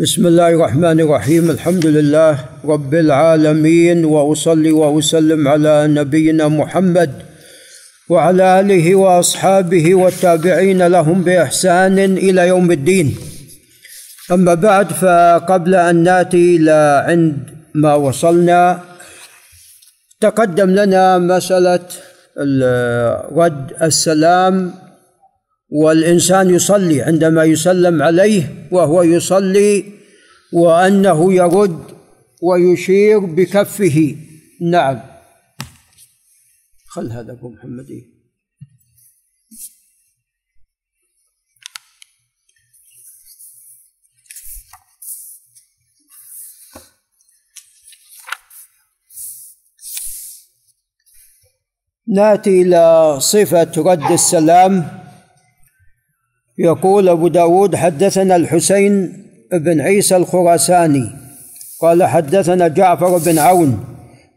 بسم 0.00 0.26
الله 0.26 0.48
الرحمن 0.48 1.00
الرحيم 1.00 1.50
الحمد 1.50 1.86
لله 1.86 2.38
رب 2.64 2.94
العالمين 2.94 4.04
واصلي 4.04 4.72
واسلم 4.72 5.48
على 5.48 5.86
نبينا 5.86 6.48
محمد 6.48 7.10
وعلى 8.10 8.60
اله 8.60 8.94
واصحابه 8.94 9.94
والتابعين 9.94 10.86
لهم 10.86 11.22
باحسان 11.22 11.98
إلى 11.98 12.48
يوم 12.48 12.72
الدين 12.72 13.16
اما 14.32 14.54
بعد 14.54 14.92
فقبل 14.92 15.74
ان 15.74 16.02
ناتي 16.02 16.56
إلى 16.56 17.04
عند 17.06 17.38
ما 17.74 17.94
وصلنا 17.94 18.80
تقدم 20.20 20.70
لنا 20.70 21.18
مساله 21.18 21.86
رد 23.30 23.72
السلام 23.82 24.74
والإنسان 25.74 26.54
يصلي 26.54 27.02
عندما 27.02 27.44
يسلم 27.44 28.02
عليه 28.02 28.68
وهو 28.70 29.02
يصلي 29.02 29.84
وأنه 30.52 31.32
يرد 31.32 31.84
ويشير 32.42 33.18
بكفه. 33.18 34.16
نعم. 34.60 35.00
خل 36.86 37.12
هذا 37.12 37.32
أبو 37.32 37.48
محمد. 37.48 37.86
نأتي 52.08 52.62
إلى 52.62 53.16
صفة 53.20 53.72
رد 53.76 54.12
السلام. 54.12 55.03
يقول 56.58 57.08
أبو 57.08 57.28
داود 57.28 57.76
حدثنا 57.76 58.36
الحسين 58.36 59.12
بن 59.52 59.80
عيسى 59.80 60.16
الخراساني 60.16 61.10
قال 61.80 62.04
حدثنا 62.04 62.68
جعفر 62.68 63.18
بن 63.18 63.38
عون 63.38 63.84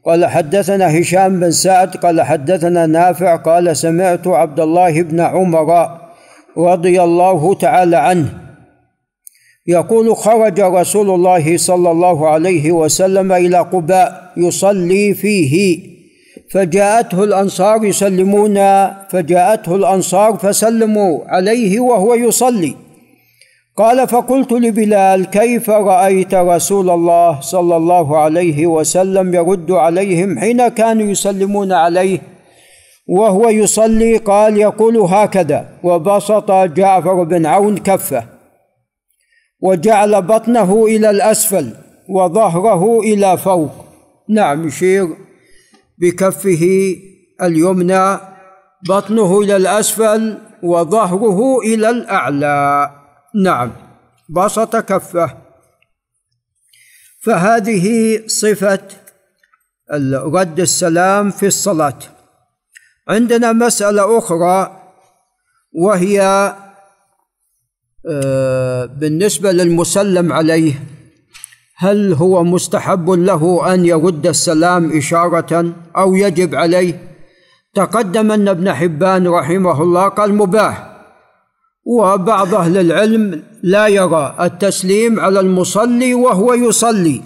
قال 0.06 0.26
حدثنا 0.26 1.00
هشام 1.00 1.40
بن 1.40 1.52
سعد 1.52 1.96
قال 1.96 2.22
حدثنا 2.22 2.86
نافع 2.86 3.36
قال 3.36 3.78
سمعت 3.78 4.28
عبد 4.28 4.60
الله 4.60 5.02
بن 5.02 5.20
عمر 5.20 6.00
رضي 6.58 7.04
الله 7.04 7.54
تعالى 7.54 7.98
عنه 7.98 8.34
يقول 9.68 10.16
خرج 10.16 10.60
رسول 10.60 11.10
الله 11.10 11.58
صلى 11.58 11.92
الله 11.92 12.30
عليه 12.30 12.72
وسلم 12.72 13.32
إلى 13.32 13.58
قباء 13.58 14.34
يصلي 14.38 15.14
فيه. 15.14 15.82
فجاءته 16.52 17.24
الأنصار 17.24 17.86
يسلمون 17.86 18.56
فجاءته 19.10 19.76
الأنصار 19.76 20.38
فسلموا 20.38 21.20
عليه 21.28 21.80
وهو 21.80 22.14
يصلي. 22.14 22.76
قال 23.78 24.08
فقلت 24.08 24.52
لبلال 24.52 25.26
كيف 25.26 25.70
رأيت 25.70 26.36
رسول 26.36 26.90
الله 26.90 27.40
صلى 27.42 27.76
الله 27.76 28.18
عليه 28.18 28.68
وسلم 28.68 29.34
يرد 29.34 29.72
عليهم 29.72 30.40
حين 30.40 30.68
كانوا 30.68 31.12
يسلمون 31.12 31.72
عليه 31.72 32.20
وهو 33.08 33.50
يصلي؟ 33.50 34.18
قال 34.18 34.58
يقول 34.58 34.98
هكذا 34.98 35.70
وبسط 35.84 36.52
جعفر 36.52 37.24
بن 37.24 37.46
عون 37.46 37.78
كفه 37.78 38.24
وجعل 39.62 40.22
بطنه 40.22 40.86
إلى 40.86 41.10
الأسفل 41.10 41.74
وظهره 42.10 43.00
إلى 43.00 43.38
فوق. 43.38 43.72
نعم 44.30 44.68
يشير. 44.68 45.27
بكفه 45.98 46.96
اليمنى 47.42 48.20
بطنه 48.88 49.40
إلى 49.40 49.56
الأسفل 49.56 50.38
وظهره 50.64 51.60
إلى 51.60 51.90
الأعلى. 51.90 52.90
نعم 53.44 53.72
بسط 54.30 54.76
كفه. 54.76 55.38
فهذه 57.24 58.18
صفة 58.28 58.88
رد 60.14 60.60
السلام 60.60 61.32
في 61.32 61.46
الصلاة. 61.48 62.00
عندنا 63.08 63.52
مسألة 63.52 64.18
أخرى 64.18 64.84
وهي 65.74 66.22
آه، 68.10 68.86
بالنسبة 68.86 69.52
للمسلم 69.52 70.34
عليه. 70.34 70.97
هل 71.80 72.14
هو 72.14 72.44
مستحب 72.44 73.10
له 73.10 73.74
أن 73.74 73.86
يرد 73.86 74.28
السلام 74.28 74.98
إشارة 74.98 75.74
أو 75.98 76.16
يجب 76.16 76.56
عليه؟ 76.56 77.00
تقدم 77.74 78.32
أن 78.32 78.48
ابن 78.48 78.74
حبان 78.74 79.28
رحمه 79.28 79.82
الله 79.82 80.08
قال 80.08 80.34
مباح. 80.34 80.98
وبعض 81.86 82.56
أهل 82.56 82.78
العلم 82.78 83.44
لا 83.64 83.88
يرى 83.88 84.36
التسليم 84.42 85.20
على 85.20 85.40
المصلي 85.40 86.14
وهو 86.14 86.54
يصلي. 86.54 87.22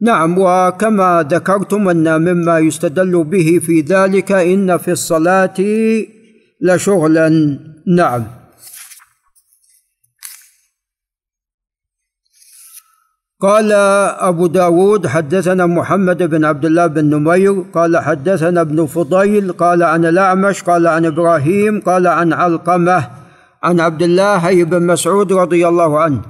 نعم 0.00 0.34
وكما 0.38 1.26
ذكرتم 1.30 1.88
أن 1.88 2.20
مما 2.20 2.58
يستدل 2.58 3.24
به 3.24 3.60
في 3.66 3.80
ذلك 3.80 4.32
إن 4.32 4.76
في 4.76 4.90
الصلاة 4.90 5.54
لشغلا. 6.60 7.58
نعم. 7.96 8.35
قال 13.40 13.72
أبو 14.32 14.46
داود 14.46 15.06
حدثنا 15.06 15.66
محمد 15.66 16.22
بن 16.22 16.44
عبد 16.44 16.64
الله 16.64 16.86
بن 16.86 17.04
نمير 17.04 17.64
قال 17.74 17.98
حدثنا 17.98 18.60
ابن 18.60 18.86
فضيل 18.86 19.52
قال 19.52 19.82
عن 19.82 20.04
الأعمش 20.04 20.62
قال 20.62 20.86
عن 20.86 21.04
إبراهيم 21.04 21.80
قال 21.80 22.06
عن 22.06 22.32
علقمة 22.32 23.08
عن 23.62 23.80
عبد 23.80 24.02
الله 24.02 24.64
بن 24.64 24.82
مسعود 24.82 25.32
رضي 25.32 25.68
الله 25.68 26.00
عنه. 26.00 26.20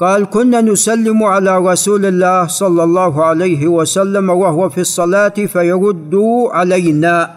قال 0.00 0.30
كنا 0.30 0.60
نسلم 0.60 1.24
على 1.24 1.58
رسول 1.58 2.06
الله 2.06 2.46
صلى 2.46 2.84
الله 2.84 3.24
عليه 3.24 3.66
وسلم 3.66 4.30
وهو 4.30 4.68
في 4.68 4.80
الصلاة 4.80 5.28
فيرد 5.28 6.14
علينا. 6.50 7.36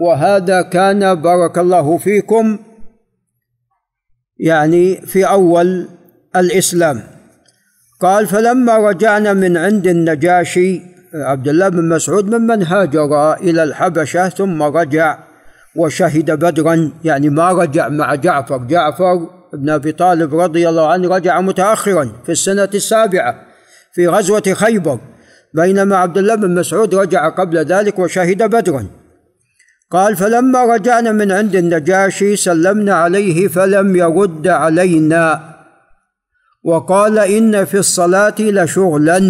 وهذا 0.00 0.62
كان 0.62 1.14
بارك 1.14 1.58
الله 1.58 1.98
فيكم 1.98 2.58
يعني 4.38 5.00
في 5.06 5.24
أول 5.24 5.88
الإسلام. 6.36 7.19
قال 8.00 8.26
فلما 8.26 8.76
رجعنا 8.76 9.32
من 9.32 9.56
عند 9.56 9.86
النجاشي 9.86 10.82
عبد 11.14 11.48
الله 11.48 11.68
بن 11.68 11.88
مسعود 11.88 12.34
ممن 12.34 12.62
هاجر 12.62 13.32
إلى 13.34 13.62
الحبشة 13.62 14.28
ثم 14.28 14.62
رجع 14.62 15.18
وشهد 15.76 16.30
بدرا 16.30 16.92
يعني 17.04 17.28
ما 17.28 17.52
رجع 17.52 17.88
مع 17.88 18.14
جعفر. 18.14 18.58
جعفر 18.58 19.28
بن 19.52 19.70
أبي 19.70 19.92
طالب 19.92 20.40
رضي 20.40 20.68
الله 20.68 20.88
عنه 20.92 21.08
رجع 21.16 21.40
متأخرا 21.40 22.12
في 22.26 22.32
السنة 22.32 22.68
السابعة 22.74 23.34
في 23.92 24.06
غزوة 24.06 24.42
خيبر 24.52 24.98
بينما 25.54 25.96
عبد 25.96 26.18
الله 26.18 26.34
بن 26.34 26.54
مسعود 26.54 26.94
رجع 26.94 27.28
قبل 27.28 27.58
ذلك 27.58 27.98
وشهد 27.98 28.42
بدرا. 28.42 28.86
قال 29.90 30.16
فلما 30.16 30.64
رجعنا 30.64 31.12
من 31.12 31.32
عند 31.32 31.56
النجاشي 31.56 32.36
سلمنا 32.36 32.94
عليه 32.94 33.48
فلم 33.48 33.96
يرد 33.96 34.48
علينا. 34.48 35.49
وقال 36.64 37.18
إن 37.18 37.64
في 37.64 37.78
الصلاة 37.78 38.34
لشغلا. 38.40 39.20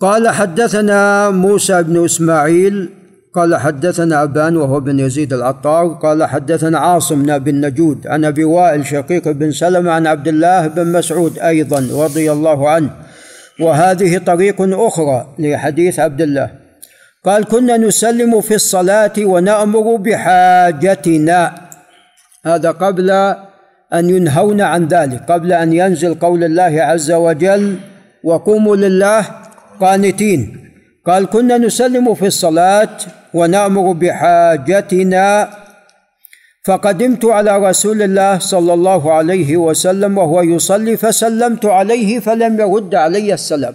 قال 0.00 0.28
حدثنا 0.28 1.30
موسى 1.30 1.82
بن 1.82 2.04
إسماعيل 2.04 2.88
قال 3.34 3.56
حدثنا 3.56 4.22
أبان 4.22 4.56
وهو 4.56 4.80
بن 4.80 5.00
يزيد 5.00 5.32
العطار 5.32 5.88
قال 6.02 6.24
حدثنا 6.24 6.78
عاصم 6.78 7.38
بن 7.38 7.66
نجود 7.66 8.06
عن 8.06 8.24
أبي 8.24 8.44
وائل 8.44 8.86
شقيق 8.86 9.28
بن 9.28 9.52
سلمة 9.52 9.90
عن 9.90 10.06
عبد 10.06 10.28
الله 10.28 10.66
بن 10.66 10.92
مسعود 10.92 11.38
أيضا 11.38 12.04
رضي 12.04 12.32
الله 12.32 12.70
عنه. 12.70 12.90
وهذه 13.60 14.18
طريق 14.18 14.56
أخرى 14.60 15.34
لحديث 15.38 15.98
عبد 15.98 16.20
الله. 16.20 16.50
قال 17.24 17.44
كنا 17.44 17.76
نسلم 17.76 18.40
في 18.40 18.54
الصلاة 18.54 19.12
ونأمر 19.18 19.96
بحاجتنا. 19.96 21.54
هذا 22.44 22.70
قبل 22.70 23.36
أن 23.92 24.10
ينهون 24.10 24.60
عن 24.60 24.86
ذلك. 24.88 25.22
قبل 25.32 25.52
أن 25.52 25.72
ينزل 25.72 26.14
قول 26.14 26.44
الله 26.44 26.82
عز 26.82 27.12
وجل 27.12 27.78
وقوموا 28.24 28.76
لله 28.76 29.26
قانتين 29.80 30.70
قال 31.06 31.26
كنا 31.26 31.58
نسلم 31.58 32.14
في 32.14 32.26
الصلاة 32.26 32.96
ونأمر 33.34 33.92
بحاجتنا 33.92 35.48
فقدمت 36.64 37.24
على 37.24 37.58
رسول 37.58 38.02
الله 38.02 38.38
صلى 38.38 38.74
الله 38.74 39.12
عليه 39.12 39.56
وسلم 39.56 40.18
وهو 40.18 40.42
يصلي 40.42 40.96
فسلمت 40.96 41.66
عليه 41.66 42.20
فلم 42.20 42.60
يرد 42.60 42.94
علي 42.94 43.34
السلام. 43.34 43.74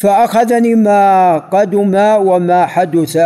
فأخذني 0.00 0.74
ما 0.74 1.38
قدم 1.38 1.94
وما 2.28 2.66
حدث. 2.66 3.16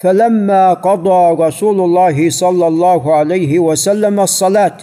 فلما 0.00 0.74
قضى 0.74 1.42
رسول 1.44 1.80
الله 1.80 2.30
صلى 2.30 2.66
الله 2.66 3.16
عليه 3.16 3.58
وسلم 3.58 4.20
الصلاة 4.20 4.76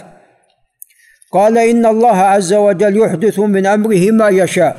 قال 1.32 1.58
إن 1.58 1.86
الله 1.86 2.16
عز 2.16 2.54
وجل 2.54 2.96
يحدث 2.96 3.38
من 3.38 3.66
أمره 3.66 4.10
ما 4.10 4.28
يشاء 4.28 4.76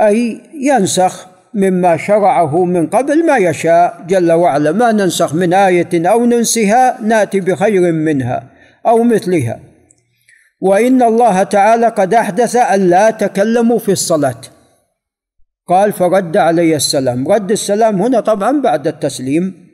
أي 0.00 0.40
ينسخ 0.54 1.26
مما 1.54 1.96
شرعه 1.96 2.64
من 2.64 2.86
قبل 2.86 3.26
ما 3.26 3.36
يشاء 3.36 4.04
جل 4.08 4.32
وعلا 4.32 4.72
ما 4.72 4.92
ننسخ 4.92 5.34
من 5.34 5.54
آية 5.54 5.88
أو 5.94 6.24
ننسها 6.24 6.98
نأتي 7.02 7.40
بخير 7.40 7.92
منها 7.92 8.42
أو 8.86 9.02
مثلها. 9.02 9.60
وإن 10.60 11.02
الله 11.02 11.42
تعالى 11.42 11.88
قد 11.88 12.14
أحدث 12.14 12.56
أن 12.56 12.90
لا 12.90 13.10
تكلموا 13.10 13.78
في 13.78 13.92
الصلاة. 13.92 14.40
قال 15.68 15.92
فرد 15.92 16.36
علي 16.36 16.76
السلام. 16.76 17.28
رد 17.28 17.50
السلام 17.50 18.02
هنا 18.02 18.20
طبعا 18.20 18.60
بعد 18.60 18.86
التسليم. 18.86 19.72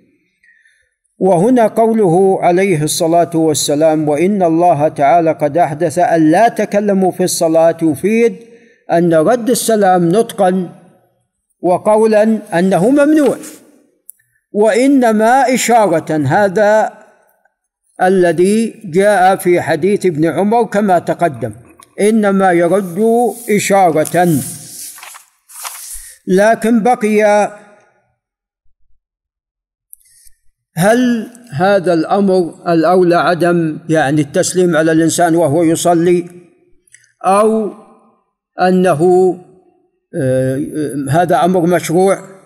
وهنا 1.18 1.66
قوله 1.66 2.38
عليه 2.42 2.82
الصلاة 2.82 3.30
والسلام 3.34 4.08
وإن 4.08 4.42
الله 4.42 4.88
تعالى 4.88 5.32
قد 5.32 5.58
أحدث 5.58 5.98
أن 5.98 6.30
لا 6.30 6.48
تكلموا 6.48 7.10
في 7.10 7.24
الصلاة 7.24 7.76
يفيد 7.82 8.36
أن 8.92 9.14
رد 9.14 9.50
السلام 9.50 10.08
نطقا 10.08 10.68
وقولا 11.60 12.38
أنه 12.58 12.90
ممنوع. 12.90 13.36
وإنما 14.52 15.54
إشارة 15.54 16.26
هذا 16.26 16.92
الذي 18.02 18.74
جاء 18.84 19.36
في 19.36 19.60
حديث 19.60 20.06
ابن 20.06 20.24
عمر 20.26 20.64
كما 20.64 20.98
تقدم. 20.98 21.52
إنما 22.00 22.52
يرد 22.52 22.98
إشارة 23.50 24.38
لكن 26.28 26.82
بقي 26.82 27.48
هل 30.76 31.30
هذا 31.52 31.94
الأمر 31.94 32.54
الأولى 32.72 33.14
عدم 33.14 33.78
يعني 33.88 34.20
التسليم 34.20 34.76
على 34.76 34.92
الإنسان 34.92 35.36
وهو 35.36 35.62
يصلي 35.62 36.26
أو 37.24 37.72
أنه 38.60 39.34
آه، 40.14 40.60
هذا 41.10 41.44
أمر 41.44 41.66
مشروع؟ 41.66 42.38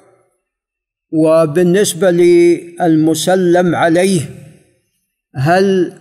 وبالنسبة 1.12 2.10
للمسلم 2.10 3.74
عليه 3.74 4.20
هل 5.36 5.92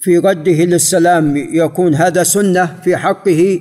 في 0.00 0.18
رده 0.18 0.64
للسلام 0.64 1.36
يكون 1.36 1.94
هذا 1.94 2.22
سنة 2.22 2.80
في 2.84 2.96
حقه 2.96 3.60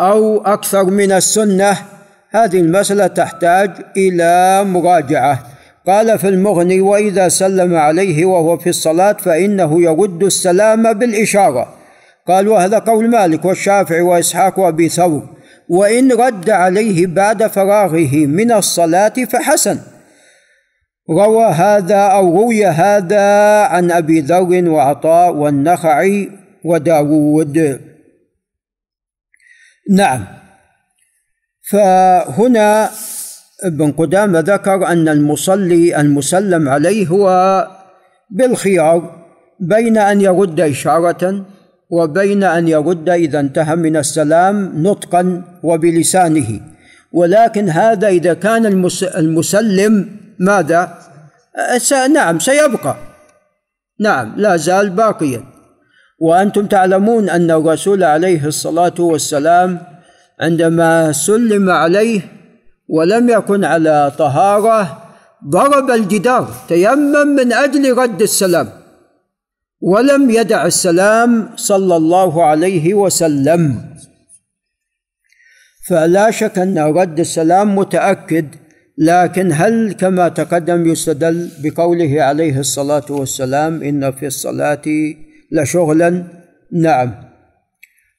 أو 0.00 0.38
أكثر 0.40 0.84
من 0.84 1.12
السنة؟ 1.12 1.95
هذه 2.36 2.60
المسألة 2.60 3.06
تحتاج 3.06 3.70
إلى 3.96 4.64
مراجعة. 4.64 5.42
قال 5.86 6.18
في 6.18 6.28
المغني 6.28 6.80
وإذا 6.80 7.28
سلم 7.28 7.74
عليه 7.74 8.24
وهو 8.24 8.58
في 8.58 8.68
الصلاة 8.68 9.12
فإنه 9.12 9.82
يرد 9.82 10.22
السلام 10.22 10.92
بالإشارة. 10.92 11.74
قال 12.28 12.48
وهذا 12.48 12.78
قول 12.78 13.10
مالك 13.10 13.44
والشافعي 13.44 14.00
وإسحاق 14.00 14.58
وأبي 14.58 14.88
ثور. 14.88 15.22
وإن 15.68 16.12
رد 16.12 16.50
عليه 16.50 17.06
بعد 17.06 17.46
فراغه 17.46 18.26
من 18.26 18.52
الصلاة 18.52 19.14
فحسن. 19.30 19.78
روى 21.10 21.44
هذا 21.44 22.00
أو 22.00 22.42
روي 22.42 22.66
هذا 22.66 23.62
عن 23.62 23.90
أبي 23.90 24.20
ذر 24.20 24.68
وعطاء 24.68 25.32
والنخعي 25.32 26.30
وداود. 26.64 27.80
نعم. 29.90 30.45
فهنا 31.70 32.90
ابن 33.64 33.92
قدامة 33.92 34.40
ذكر 34.40 34.86
أن 34.86 35.08
المصلي 35.08 36.00
المسلم 36.00 36.68
عليه 36.68 37.06
هو 37.06 37.26
بالخيار 38.30 39.26
بين 39.60 39.98
أن 39.98 40.20
يرد 40.20 40.60
إشارة 40.60 41.44
وبين 41.90 42.44
أن 42.44 42.68
يرد 42.68 43.08
إذا 43.08 43.40
انتهى 43.40 43.76
من 43.76 43.96
السلام 43.96 44.72
نطقا 44.82 45.42
وبلسانه. 45.62 46.60
ولكن 47.12 47.70
هذا 47.70 48.08
إذا 48.08 48.34
كان 48.34 48.66
المسلم 49.16 50.08
ماذا؟ 50.38 50.98
نعم 52.14 52.38
سيبقى. 52.38 52.96
نعم 54.00 54.34
لا 54.36 54.56
زال 54.56 54.90
باقيا. 54.90 55.42
وأنتم 56.18 56.66
تعلمون 56.66 57.30
أن 57.30 57.50
الرسول 57.50 58.04
عليه 58.04 58.46
الصلاة 58.46 58.94
والسلام 58.98 59.95
عندما 60.40 61.12
سلم 61.12 61.70
عليه 61.70 62.20
ولم 62.88 63.28
يكن 63.28 63.64
على 63.64 64.12
طهارة 64.18 65.02
ضرب 65.48 65.90
الجدار 65.90 66.54
تيمم 66.68 67.26
من 67.26 67.52
أجل 67.52 67.96
رد 67.98 68.22
السلام 68.22 68.68
ولم 69.80 70.30
يدع 70.30 70.66
السلام 70.66 71.48
صلى 71.56 71.96
الله 71.96 72.44
عليه 72.44 72.94
وسلم. 72.94 73.80
فلا 75.88 76.30
شك 76.30 76.58
أن 76.58 76.78
رد 76.78 77.20
السلام 77.20 77.76
متأكد 77.78 78.46
لكن 78.98 79.52
هل 79.52 79.92
كما 79.92 80.28
تقدم 80.28 80.86
يستدل 80.86 81.50
بقوله 81.62 82.22
عليه 82.22 82.60
الصلاة 82.60 83.04
والسلام 83.10 83.82
إن 83.82 84.12
في 84.12 84.26
الصلاة 84.26 84.82
لشغلا؟ 85.52 86.24
نعم. 86.72 87.14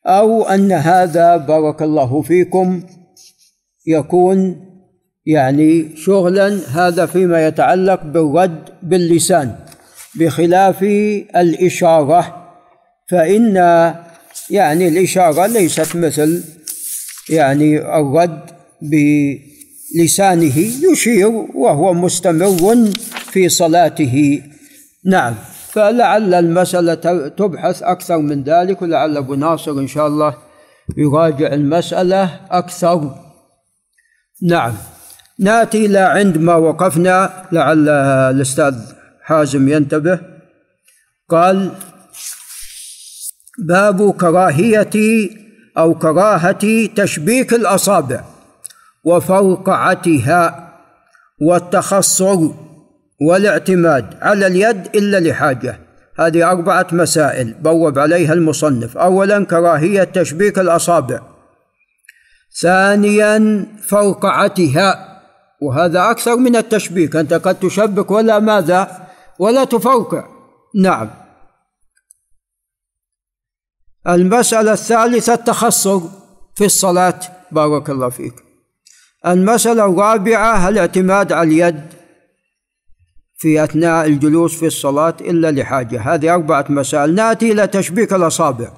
أو 0.07 0.43
أن 0.43 0.71
هذا 0.71 1.37
بارك 1.37 1.81
الله 1.81 2.21
فيكم 2.21 2.83
يكون 3.87 4.67
يعني 5.25 5.95
شغلا 5.95 6.59
هذا 6.71 7.05
فيما 7.05 7.47
يتعلق 7.47 8.03
بالرد 8.03 8.69
باللسان 8.83 9.55
بخلاف 10.15 10.83
الإشارة. 11.35 12.47
فإن 13.09 13.55
يعني 14.49 14.87
الإشارة 14.87 15.47
ليست 15.47 15.95
مثل 15.95 16.43
يعني 17.29 17.77
الرد 17.77 18.41
بلسانه 18.81 20.57
يشير 20.91 21.27
وهو 21.55 21.93
مستمر 21.93 22.89
في 23.31 23.49
صلاته. 23.49 24.41
نعم. 25.05 25.35
فلعل 25.77 26.33
المسألة 26.33 27.27
تبحث 27.27 27.83
أكثر 27.83 28.17
من 28.17 28.43
ذلك 28.43 28.81
ولعل 28.81 29.17
أبو 29.17 29.35
ناصر 29.35 29.71
إن 29.71 29.87
شاء 29.87 30.07
الله 30.07 30.37
يراجع 30.97 31.53
المسألة 31.53 32.39
أكثر. 32.51 33.15
نعم. 34.43 34.73
نأتي 35.39 35.85
إلى 35.85 35.99
عند 35.99 36.37
ما 36.37 36.55
وقفنا 36.55 37.43
لعل 37.51 37.89
الأستاذ 37.89 38.75
حازم 39.21 39.69
ينتبه. 39.69 40.19
قال 41.29 41.71
باب 43.59 44.11
كراهية 44.11 45.29
أو 45.77 45.93
كراهة 45.93 46.87
تشبيك 46.95 47.53
الأصابع 47.53 48.23
وفوقعتها 49.03 50.73
والتخصر. 51.41 52.66
والاعتماد 53.21 54.17
على 54.21 54.47
اليد 54.47 54.95
إلا 54.95 55.19
لحاجة. 55.19 55.79
هذه 56.19 56.51
أربعة 56.51 56.87
مسائل 56.91 57.53
بوب 57.53 57.99
عليها 57.99 58.33
المصنف. 58.33 58.97
أولا 58.97 59.45
كراهية 59.45 60.03
تشبيك 60.03 60.59
الأصابع. 60.59 61.21
ثانيا 62.61 63.65
فوقعتها 63.87 65.21
وهذا 65.61 66.11
أكثر 66.11 66.35
من 66.35 66.55
التشبيك. 66.55 67.15
أنت 67.15 67.33
قد 67.33 67.59
تشبك 67.59 68.11
ولا 68.11 68.39
ماذا؟ 68.39 69.07
ولا 69.39 69.63
تفوقع 69.63 70.25
نعم. 70.75 71.09
المسألة 74.07 74.73
الثالثة 74.73 75.33
التخصر 75.33 75.99
في 76.55 76.65
الصلاة. 76.65 77.19
بارك 77.51 77.89
الله 77.89 78.09
فيك. 78.09 78.33
المسألة 79.25 79.85
الرابعة 79.85 80.69
الاعتماد 80.69 81.33
على 81.33 81.47
اليد؟ 81.47 81.96
في 83.37 83.63
أثناء 83.63 84.05
الجلوس 84.05 84.55
في 84.55 84.65
الصلاة 84.65 85.13
إلا 85.21 85.51
لحاجة. 85.51 86.01
هذه 86.13 86.33
أربعة 86.33 86.65
مسائل. 86.69 87.15
نأتي 87.15 87.51
إلى 87.51 87.67
تشبيك 87.67 88.13
الأصابع. 88.13 88.71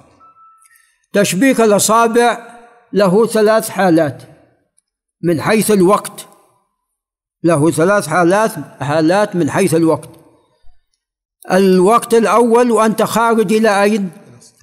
تشبيك 1.14 1.62
الأصابع 1.62 2.38
له 2.94 3.28
ثلاث 3.28 3.70
حالات. 3.70 4.24
من 5.24 5.42
حيث 5.42 5.72
الوقت 5.72 6.26
له 7.44 7.72
ثلاث 7.72 8.08
حالات 8.08 8.52
حالات 8.82 9.36
من 9.36 9.52
حيث 9.52 9.76
الوقت. 9.76 10.10
الوقت 11.52 12.14
الأول 12.14 12.72
وأنت 12.72 13.04
خارج 13.04 13.54
إلى 13.54 13.84
أين؟ 13.84 14.10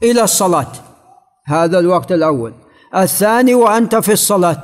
إلى 0.03 0.23
الصلاة. 0.25 0.73
هذا 1.47 1.79
الوقت 1.79 2.13
الأول. 2.13 2.53
الثاني 2.97 3.55
وأنت 3.55 3.97
في 3.97 4.13
الصلاة. 4.13 4.63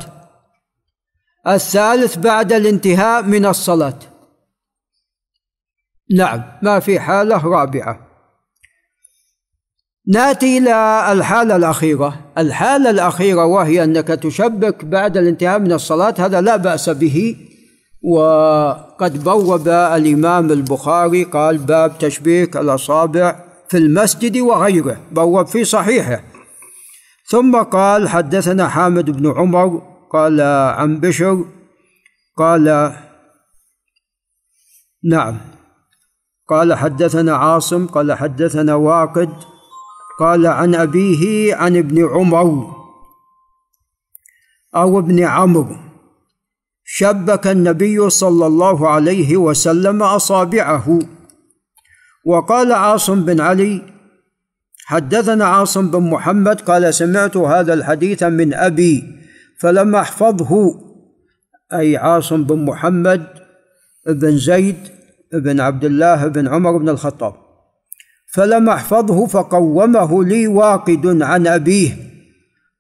الثالث 1.47 2.17
بعد 2.17 2.53
الانتهاء 2.53 3.23
من 3.23 3.47
الصلاة. 3.47 3.99
نعم 6.17 6.43
ما 6.63 6.81
في 6.81 7.01
حالة 7.01 7.47
رابعة. 7.47 8.09
ناتي 10.09 10.59
إلى 10.59 11.07
الحالة 11.13 11.57
الأخيرة. 11.57 12.33
الحالة 12.39 12.91
الأخيرة 12.91 13.45
وهي 13.45 13.85
أنك 13.85 14.09
تشبك 14.09 14.85
بعد 14.85 15.17
الانتهاء 15.17 15.59
من 15.59 15.73
الصلاة 15.73 16.15
هذا 16.19 16.41
لا 16.41 16.57
بأس 16.57 16.91
به. 16.91 17.37
وقد 18.03 19.25
بوب 19.25 19.69
الإمام 19.69 20.53
البخاري 20.53 21.25
قال 21.25 21.59
باب 21.59 21.99
تشبيك 21.99 22.57
الأصابع 22.57 23.45
في 23.69 23.77
المسجد 23.79 24.37
وغيره. 24.37 25.01
بوب 25.13 25.47
في 25.47 25.65
صحيحه. 25.65 26.21
ثم 27.27 27.63
قال 27.63 28.09
حدثنا 28.09 28.69
حامد 28.69 29.11
بن 29.11 29.33
عمر. 29.37 29.83
قال 30.13 30.41
عن 30.77 31.01
بشر. 31.01 31.45
قال 32.39 32.93
نعم. 35.05 35.39
قال 36.53 36.75
حدثنا 36.75 37.37
عاصم 37.37 37.87
قال 37.87 38.13
حدثنا 38.13 38.75
واقد 38.75 39.31
قال 40.21 40.47
عن 40.47 40.75
أبيه 40.75 41.55
عن 41.55 41.77
ابن 41.77 42.09
عمر 42.09 42.77
أو 44.75 44.99
ابن 44.99 45.25
عمرو 45.25 45.77
شبك 46.85 47.47
النبي 47.47 48.11
صلى 48.11 48.47
الله 48.47 48.89
عليه 48.89 49.37
وسلم 49.37 50.03
أصابعه. 50.03 50.99
وقال 52.27 52.73
عاصم 52.73 53.25
بن 53.25 53.41
علي 53.41 53.83
حدثنا 54.87 55.45
عاصم 55.45 55.91
بن 55.91 56.11
محمد 56.11 56.61
قال 56.61 56.95
سمعت 56.95 57.37
هذا 57.37 57.75
الحديث 57.75 58.23
من 58.23 58.55
أبي 58.55 59.05
فلم 59.61 59.97
أحفظه. 59.97 60.75
أي 61.73 61.97
عاصم 61.97 62.45
بن 62.45 62.65
محمد 62.65 63.27
بن 64.07 64.37
زيد 64.39 65.02
بن 65.33 65.61
عبد 65.61 65.85
الله 65.85 66.27
بن 66.27 66.49
عمر 66.49 66.77
بن 66.77 66.89
الخطاب. 66.89 67.35
فلم 68.35 68.69
احفظه 68.69 69.27
فقومه 69.27 70.25
لي 70.25 70.47
واقد 70.47 71.23
عن 71.23 71.47
أبيه. 71.47 72.13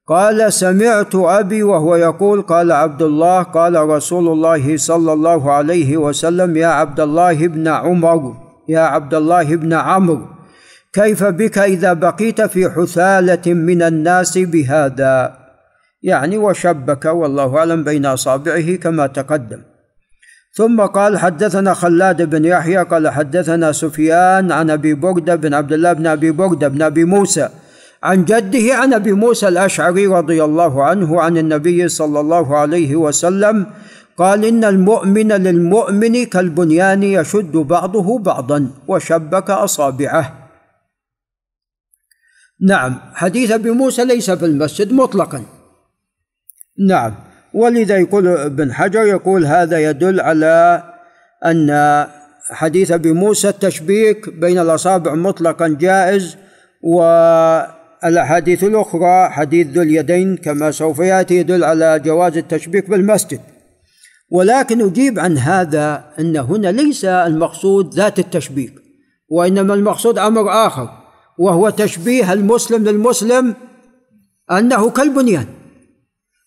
قال 0.08 0.52
سمعت 0.52 1.14
أبي 1.14 1.62
وهو 1.62 1.96
يقول 1.96 2.42
قال 2.42 2.72
عبد 2.72 3.02
الله 3.02 3.42
قال 3.42 3.88
رسول 3.88 4.28
الله 4.28 4.76
صلى 4.76 5.12
الله 5.12 5.52
عليه 5.52 5.96
وسلم 5.96 6.56
يا 6.56 6.66
عبد 6.66 7.00
الله 7.00 7.46
بن 7.46 7.68
عمر 7.68 8.34
يا 8.68 8.80
عبد 8.80 9.14
الله 9.14 9.56
بن 9.56 9.72
عمرو 9.72 10.26
كيف 10.92 11.24
بك 11.24 11.58
إذا 11.58 11.92
بقيت 11.92 12.42
في 12.42 12.70
حثالة 12.70 13.54
من 13.54 13.82
الناس 13.82 14.38
بهذا؟ 14.38 15.38
يعني 16.02 16.38
وشبك 16.38 17.04
والله 17.04 17.58
أعلم 17.58 17.84
بين 17.84 18.06
أصابعه 18.06 18.76
كما 18.76 19.06
تقدم. 19.06 19.62
ثم 20.54 20.80
قال 20.80 21.18
حدثنا 21.18 21.74
خلاد 21.74 22.22
بن 22.22 22.44
يحيى 22.44 22.76
قال 22.76 23.08
حدثنا 23.08 23.72
سفيان 23.72 24.52
عن 24.52 24.70
أبي 24.70 24.94
برده 24.94 25.34
بن 25.34 25.54
عبد 25.54 25.72
الله 25.72 25.92
بن 25.92 26.06
أبي 26.06 26.30
برده 26.30 26.68
بن 26.68 26.82
أبي 26.82 27.04
موسى 27.04 27.48
عن 28.02 28.24
جده 28.24 28.74
عن 28.74 28.94
أبي 28.94 29.12
موسى 29.12 29.48
الأشعري 29.48 30.06
رضي 30.06 30.44
الله 30.44 30.84
عنه 30.84 31.20
عن 31.20 31.38
النبي 31.38 31.88
صلى 31.88 32.20
الله 32.20 32.56
عليه 32.56 32.96
وسلم 32.96 33.66
قال 34.16 34.44
إن 34.44 34.64
المؤمن 34.64 35.32
للمؤمن 35.32 36.24
كالبنيان 36.24 37.02
يشد 37.02 37.52
بعضه 37.52 38.18
بعضا 38.18 38.70
وشبك 38.88 39.50
أصابعه. 39.50 40.48
نعم 42.60 43.00
حديث 43.14 43.50
أبي 43.50 43.70
موسى 43.70 44.04
ليس 44.04 44.30
في 44.30 44.44
المسجد 44.44 44.92
مطلقا. 44.92 45.42
نعم. 46.88 47.31
ولذا 47.54 47.96
يقول 47.96 48.28
ابن 48.28 48.72
حجر 48.72 49.02
يقول 49.06 49.46
هذا 49.46 49.78
يدل 49.78 50.20
على 50.20 50.82
أن 51.44 51.70
حديث 52.50 52.90
أبي 52.90 53.12
موسى 53.12 53.48
التشبيك 53.48 54.28
بين 54.28 54.58
الأصابع 54.58 55.14
مطلقا 55.14 55.68
جائز 55.80 56.36
والأحاديث 56.82 58.64
الأخرى 58.64 59.28
حديث 59.30 59.66
ذو 59.66 59.82
اليدين 59.82 60.36
كما 60.36 60.70
سوف 60.70 60.98
يأتي 60.98 61.36
يدل 61.36 61.64
على 61.64 61.98
جواز 61.98 62.36
التشبيك 62.36 62.90
بالمسجد. 62.90 63.40
ولكن 64.30 64.80
أجيب 64.80 65.18
عن 65.18 65.38
هذا 65.38 66.04
أن 66.18 66.36
هنا 66.36 66.68
ليس 66.68 67.04
المقصود 67.04 67.94
ذات 67.94 68.18
التشبيك 68.18 68.74
وإنما 69.28 69.74
المقصود 69.74 70.18
أمر 70.18 70.66
آخر 70.66 70.88
وهو 71.38 71.70
تشبيه 71.70 72.32
المسلم 72.32 72.84
للمسلم 72.84 73.54
أنه 74.50 74.90
كالبنيان. 74.90 75.46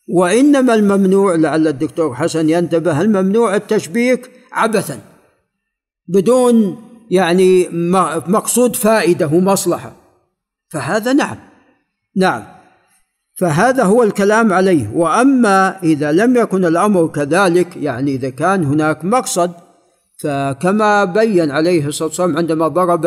وإنما 0.08 0.74
الممنوع 0.74 1.36
لعل 1.36 1.68
الدكتور 1.68 2.16
حسن 2.16 2.50
ينتبه 2.50 3.02
الممنوع 3.02 3.56
التشبيك 3.56 4.32
عبثا 4.52 5.00
بدون 6.08 6.78
يعني 7.12 7.70
مقصود 8.28 8.76
فائدة 8.76 9.28
ومصلحة. 9.28 9.96
فهذا 10.70 11.14
نعم 11.14 11.38
نعم. 12.16 12.44
فهذا 13.36 13.84
هو 13.84 14.04
الكلام 14.04 14.54
عليه. 14.54 14.92
وأما 14.94 15.80
إذا 15.84 16.12
لم 16.12 16.36
يكن 16.36 16.66
الأمر 16.66 17.08
كذلك 17.08 17.78
يعني 17.78 18.12
إذا 18.16 18.30
كان 18.30 18.64
هناك 18.64 19.06
مقصد 19.06 19.52
فكما 20.18 21.06
بين 21.06 21.52
عليه 21.52 21.88
الصلاة 21.88 22.08
والسلام 22.08 22.38
عندما 22.38 22.68
ضرب 22.68 23.06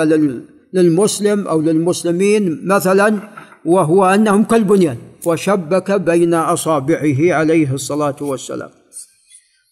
للمسلم 0.73 1.49
أو 1.49 1.61
للمسلمين 1.61 2.61
مثلا 2.67 3.21
وهو 3.69 4.05
أنهم 4.05 4.45
كالبنيان 4.45 4.99
وشبك 5.27 5.93
بين 5.93 6.35
أصابعه 6.35 7.35
عليه 7.35 7.75
الصلاة 7.75 8.17
والسلام. 8.21 8.71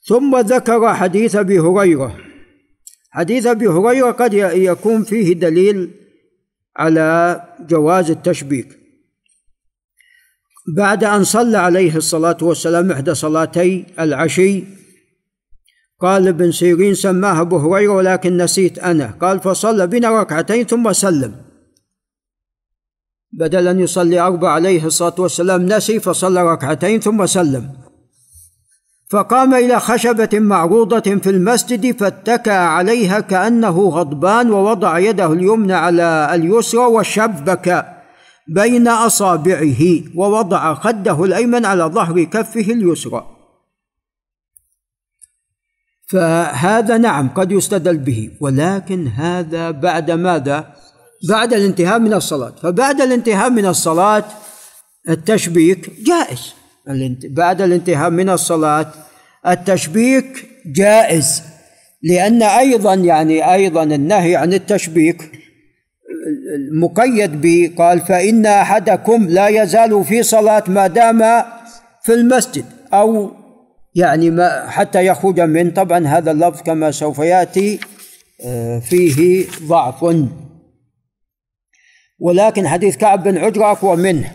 ثم 0.05 0.37
ذكر 0.41 0.95
حديث 0.95 1.37
أبي 1.37 1.59
هريرة. 1.59 2.17
حديث 3.11 3.47
أبي 3.47 3.67
هريرة 3.67 4.11
قد 4.11 4.35
يكون 4.35 5.05
فيه 5.05 5.33
دليل 5.33 5.91
على 6.77 7.43
جواز 7.61 8.11
التشبيك. 8.11 8.79
بعد 10.77 11.05
أن 11.05 11.25
صلى 11.25 11.59
عليه 11.59 11.97
الصلاة 11.97 12.37
والسلام 12.43 12.91
إحدى 12.93 13.15
صلاتي 13.15 13.85
العشي 14.01 14.65
قال 16.01 16.29
ابن 16.29 16.53
سيرين 16.53 16.95
سماها 16.95 17.41
أبو 17.41 17.57
هريرة 17.57 17.93
ولكن 17.93 18.37
نسيت 18.37 18.79
أنا. 18.79 19.07
قال 19.21 19.41
فصلى 19.41 19.87
بنا 19.87 20.21
ركعتين 20.21 20.67
ثم 20.67 20.93
سلم. 20.93 21.46
بدل 23.37 23.69
أن 23.69 23.81
يصلي 23.81 24.21
أربع 24.21 24.51
عليه 24.51 24.87
الصلاة 24.87 25.15
والسلام 25.19 25.67
نسي 25.67 26.01
فصلى 26.01 26.53
ركعتين 26.53 27.01
ثم 27.01 27.27
سلم. 27.27 27.71
فقام 29.11 29.55
إلى 29.55 29.81
خشبة 29.81 30.29
معروضة 30.33 31.01
في 31.01 31.31
المسجد 31.31 31.97
فاتكى 31.97 32.51
عليها 32.51 33.21
كأنه 33.21 33.89
غضبان 33.89 34.51
ووضع 34.51 34.99
يده 34.99 35.33
اليمنى 35.33 35.73
على 35.73 36.31
اليسرى 36.35 36.81
وشبك 36.81 37.87
بين 38.49 38.89
أصابعه 38.89 39.83
ووضع 40.15 40.75
خده 40.75 41.25
الأيمن 41.25 41.65
على 41.65 41.85
ظهر 41.85 42.25
كفه 42.25 42.73
اليسرى. 42.73 43.27
فهذا 46.09 46.99
نعم 46.99 47.29
قد 47.29 47.53
يستدل 47.53 47.99
به 47.99 48.31
ولكن 48.41 49.07
هذا 49.07 49.71
بعد 49.71 50.11
ماذا؟ 50.11 50.75
بعد 51.29 51.55
الانتهاء 51.55 51.99
من 51.99 52.15
الصلاة. 52.15 52.53
فبعد 52.63 53.01
الانتهاء 53.01 53.51
من 53.51 53.67
الصلاة 53.67 54.25
التشبيك 55.09 55.91
جائز. 56.03 56.55
بعد 57.31 57.63
الانتهاء 57.63 58.11
من 58.11 58.31
الصلاة 58.31 58.93
التشبيك 59.47 60.49
جائز. 60.67 61.43
لأن 62.03 62.43
أيضا 62.43 62.95
يعني 62.95 63.53
أيضا 63.55 63.83
النهي 63.83 64.37
عن 64.37 64.53
التشبيك 64.53 65.31
مقيد 66.73 67.41
به 67.41 67.73
قال 67.79 68.01
فإن 68.01 68.47
أحدكم 68.47 69.27
لا 69.29 69.49
يزال 69.49 70.05
في 70.05 70.23
صلاة 70.23 70.65
ما 70.69 70.87
دام 70.87 71.19
في 72.03 72.15
المسجد 72.15 72.65
أو 72.93 73.31
يعني 73.95 74.31
ما 74.31 74.71
حتى 74.71 75.07
يخرج 75.07 75.41
من. 75.41 75.71
طبعا 75.71 76.07
هذا 76.07 76.31
اللفظ 76.31 76.63
كما 76.63 76.91
سوف 76.91 77.19
يأتي 77.19 77.81
آه، 78.45 78.79
فيه 78.79 79.47
ضعف. 79.63 80.05
ولكن 82.19 82.69
حديث 82.69 82.97
كعب 82.97 83.23
بن 83.23 83.39
عجرة 83.39 83.71
أقوى 83.71 83.97
منه. 83.97 84.33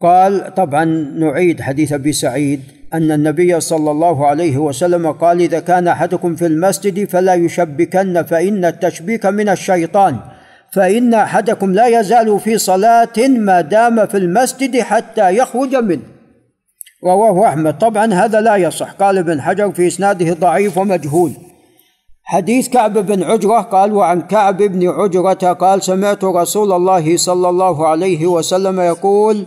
قال 0.00 0.54
طبعا 0.54 0.84
نعيد 1.18 1.60
حديث 1.60 1.92
أبي 1.92 2.12
سعيد 2.12 2.60
أن 2.94 3.12
النبي 3.12 3.60
صلى 3.60 3.90
الله 3.90 4.26
عليه 4.26 4.58
وسلم 4.58 5.12
قال 5.12 5.40
إذا 5.40 5.60
كان 5.60 5.88
أحدكم 5.88 6.36
في 6.36 6.46
المسجد 6.46 7.08
فلا 7.08 7.34
يشبكن 7.34 8.22
فإن 8.22 8.64
التشبيك 8.64 9.26
من 9.26 9.48
الشيطان 9.48 10.16
فإن 10.72 11.14
أحدكم 11.14 11.72
لا 11.72 12.00
يزال 12.00 12.40
في 12.40 12.58
صلاة 12.58 13.28
ما 13.28 13.60
دام 13.60 14.06
في 14.06 14.16
المسجد 14.16 14.80
حتى 14.80 15.36
يخرج 15.36 15.74
منه. 15.74 16.02
رواه 17.04 17.48
أحمد. 17.48 17.78
طبعا 17.78 18.14
هذا 18.14 18.40
لا 18.40 18.56
يصح. 18.56 18.90
قال 18.90 19.18
ابن 19.18 19.40
حجر 19.40 19.72
في 19.72 19.86
إسناده 19.86 20.32
ضعيف 20.32 20.78
ومجهول. 20.78 21.32
حديث 22.30 22.68
كعب 22.68 22.98
بن 22.98 23.22
عجرة 23.22 23.60
قال 23.60 23.92
وعن 23.92 24.22
كعب 24.22 24.62
بن 24.62 24.88
عجرة 24.88 25.52
قال 25.52 25.82
سمعت 25.82 26.24
رسول 26.24 26.72
الله 26.72 27.16
صلى 27.16 27.48
الله 27.48 27.86
عليه 27.86 28.26
وسلم 28.26 28.80
يقول 28.80 29.46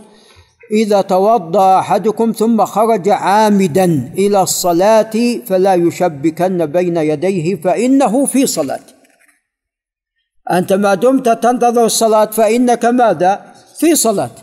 إذا 0.70 1.00
توضأ 1.00 1.78
أحدكم 1.78 2.32
ثم 2.32 2.64
خرج 2.64 3.08
عامدا 3.08 4.12
إلى 4.18 4.42
الصلاة 4.42 5.12
فلا 5.46 5.74
يشبكن 5.74 6.66
بين 6.66 6.96
يديه 6.96 7.56
فإنه 7.56 8.26
في 8.26 8.46
صلاة. 8.46 8.86
أنت 10.50 10.72
ما 10.72 10.94
دمت 10.94 11.28
تنتظر 11.28 11.84
الصلاة 11.84 12.24
فإنك 12.24 12.84
ماذا؟ 12.84 13.54
في 13.78 13.94
صلاة. 13.94 14.36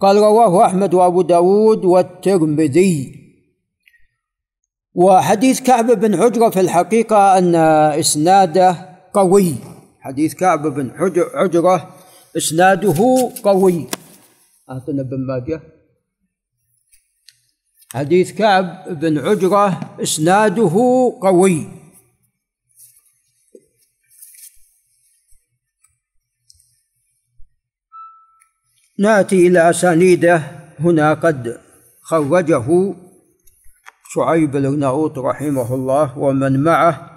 قال 0.00 0.16
رواه 0.16 0.66
أحمد 0.66 0.94
وأبو 0.94 1.22
داود 1.22 1.84
والترمذي. 1.84 3.21
وحديث 4.94 5.60
كعب 5.60 5.86
بن 5.86 6.16
حجرة 6.16 6.50
في 6.50 6.60
الحقيقة 6.60 7.38
أن 7.38 7.54
إسناده 8.00 8.98
قوي. 9.14 9.54
حديث 10.00 10.34
كعب 10.34 10.66
بن 10.66 10.92
حجرة 11.36 11.96
إسناده 12.36 13.30
قوي. 13.44 13.86
أعطنا 14.70 15.02
بن 15.02 15.26
ماجه. 15.26 15.60
حديث 17.92 18.32
كعب 18.32 18.98
بن 19.00 19.18
عجرة 19.18 19.96
إسناده 20.02 20.72
قوي. 21.22 21.68
نأتي 28.98 29.46
إلى 29.46 29.70
أسانيده. 29.70 30.42
هنا 30.78 31.14
قد 31.14 31.60
خرجه 32.00 32.94
شعيب 34.14 34.56
الارناؤوط 34.56 35.18
رحمه 35.18 35.74
الله 35.74 36.18
ومن 36.18 36.62
معه 36.62 37.12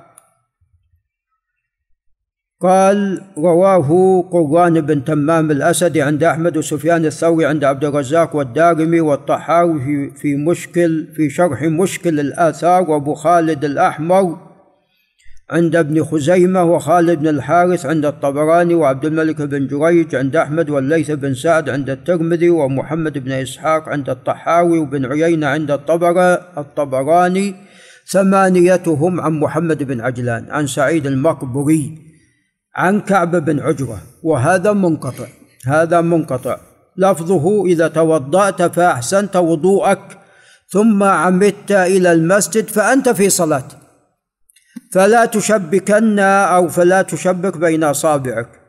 قال 2.62 3.22
رواه 3.38 4.22
قران 4.32 4.82
بن 4.82 5.04
تمام 5.04 5.52
الاسدي 5.52 6.02
عند 6.02 6.24
أحمد 6.24 6.58
وسفيان 6.58 7.06
الثوري 7.06 7.46
عند 7.46 7.64
عبد 7.64 7.86
الرزاق 7.86 8.36
والدارمي 8.36 9.02
والطحاوي 9.02 10.12
في, 10.12 10.36
مشكل 10.36 11.08
في 11.16 11.30
شرح 11.30 11.62
مشكل 11.64 12.20
الآثار 12.20 12.90
وأبو 12.92 13.14
خالد 13.14 13.66
الأحمر 13.66 14.45
عند 15.50 15.76
ابن 15.76 16.04
خزيمة 16.04 16.64
وخالد 16.64 17.20
بن 17.20 17.28
الحارث 17.28 17.86
عند 17.86 18.06
الطبراني 18.06 18.76
وعبد 18.76 19.06
الملك 19.06 19.42
بن 19.42 19.68
جريج 19.68 20.16
عند 20.16 20.36
أحمد 20.36 20.70
والليث 20.70 21.12
بن 21.12 21.34
سعد 21.34 21.70
عند 21.70 21.90
الترمذي 21.90 22.50
ومحمد 22.50 23.18
بن 23.18 23.32
إسحاق 23.32 23.90
عند 23.90 24.10
الطحاوي 24.10 24.80
وبن 24.80 25.06
عيينة 25.06 25.48
عند 25.48 25.72
الطبراني 26.58 27.56
ثمانيتهم 28.08 29.22
عن 29.22 29.40
محمد 29.40 29.84
بن 29.84 30.02
عجلان 30.02 30.46
عن 30.50 30.68
سعيد 30.68 31.08
المقبري 31.08 31.98
عن 32.76 33.02
كعب 33.02 33.46
بن 33.46 33.60
عجرة 33.60 34.02
وهذا 34.24 34.74
منقطع 34.74 35.28
هذا 35.66 36.02
منقطع. 36.02 36.58
لفظه 36.98 37.66
إذا 37.66 37.88
توضأت 37.88 38.62
فأحسنت 38.62 39.36
وضوءك 39.36 40.18
ثم 40.70 41.04
عمدت 41.04 41.72
إلى 41.72 42.12
المسجد 42.12 42.68
فأنت 42.68 43.10
في 43.10 43.30
صلاة. 43.30 43.68
فلا 44.92 45.26
تشبكن 45.26 46.20
أو 46.20 46.68
فلا 46.68 47.02
تشبك 47.02 47.58
بين 47.58 47.84
أصابعك. 47.84 48.62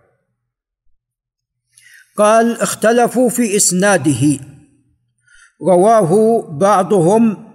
قال 2.17 2.61
اختلفوا 2.61 3.29
في 3.29 3.57
إسناده. 3.57 4.39
رواه 5.63 6.43
بعضهم 6.51 7.47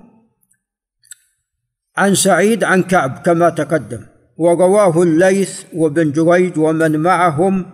عن 1.98 2.16
سعيد 2.16 2.64
عن 2.64 2.84
كعب 2.84 3.22
كما 3.26 3.50
تقدم. 3.50 4.06
ورواه 4.38 5.04
الليث 5.04 5.64
وابن 5.74 6.12
جريج 6.12 6.58
ومن 6.58 7.00
معهم 7.00 7.66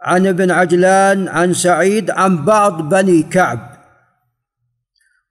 عن 0.00 0.26
ابن 0.26 0.50
عجلان 0.50 1.28
عن 1.28 1.54
سعيد 1.54 2.10
عن 2.10 2.44
بعض 2.44 2.88
بني 2.88 3.22
كعب. 3.22 3.70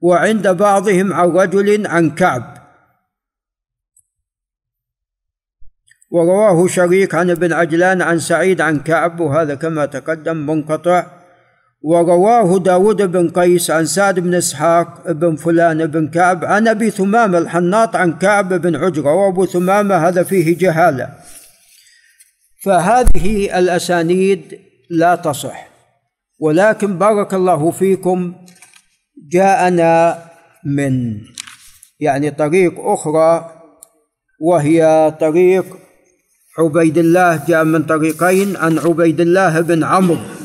وعند 0.01 0.47
بعضهم 0.47 1.13
عن 1.13 1.27
رجل 1.29 1.87
عن 1.87 2.15
كعب. 2.15 2.58
ورواه 6.11 6.67
شريك 6.67 7.15
عن 7.15 7.29
ابن 7.29 7.53
عجلان 7.53 8.01
عن 8.01 8.19
سعيد 8.19 8.61
عن 8.61 8.79
كعب 8.79 9.19
وهذا 9.19 9.55
كما 9.55 9.85
تقدم 9.85 10.37
منقطع. 10.37 11.05
ورواه 11.81 12.59
داود 12.59 13.01
بن 13.01 13.29
قيس 13.29 13.71
عن 13.71 13.85
سعد 13.85 14.19
بن 14.19 14.33
إسحاق 14.33 15.11
بن 15.11 15.35
فلان 15.35 15.85
بن 15.85 16.07
كعب 16.07 16.45
عن 16.45 16.67
أبي 16.67 16.89
ثمامة 16.89 17.37
الحناط 17.37 17.95
عن 17.95 18.13
كعب 18.17 18.53
بن 18.53 18.75
عجره 18.75 19.13
وابو 19.13 19.45
ثمامة 19.45 19.95
هذا 19.95 20.23
فيه 20.23 20.57
جهالة. 20.57 21.09
فهذه 22.63 23.59
الأسانيد 23.59 24.59
لا 24.89 25.15
تصح. 25.15 25.69
ولكن 26.39 26.97
بارك 26.97 27.33
الله 27.33 27.71
فيكم 27.71 28.33
جاءنا 29.31 30.23
من 30.65 31.21
يعني 31.99 32.31
طريق 32.31 32.79
أخرى 32.79 33.51
وهي 34.41 35.13
طريق 35.19 35.65
عبيد 36.59 36.97
الله 36.97 37.41
جاء 37.47 37.63
من 37.63 37.83
طريقين 37.83 38.57
عن 38.57 38.79
عبيد 38.79 39.21
الله 39.21 39.61
بن 39.61 39.83
عمرو. 39.83 40.38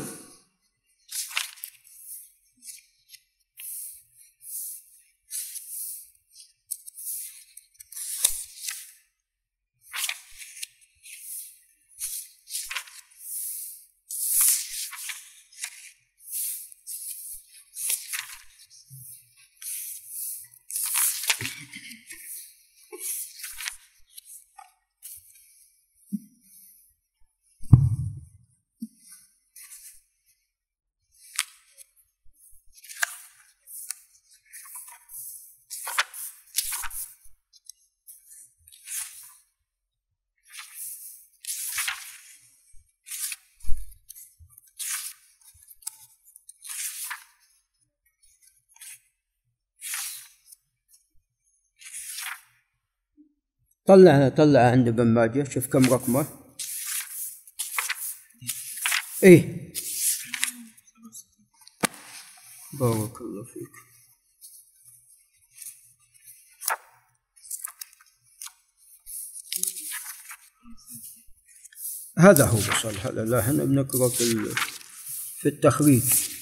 طلع 53.87 54.29
طلع 54.29 54.59
عند 54.59 54.87
ابن 54.87 55.07
ماجه. 55.07 55.49
شوف 55.49 55.67
كم 55.67 55.93
رقمه. 55.93 56.27
إيه. 59.23 59.73
بارك 62.73 63.21
الله 63.21 63.43
فيك. 63.43 63.71
هذا 72.19 72.45
هو 72.45 72.59
صالح. 72.59 73.07
لا 73.07 73.39
إحنا 73.39 73.63
بنقرأ 73.63 74.09
في 74.09 75.45
التخريج. 75.45 76.34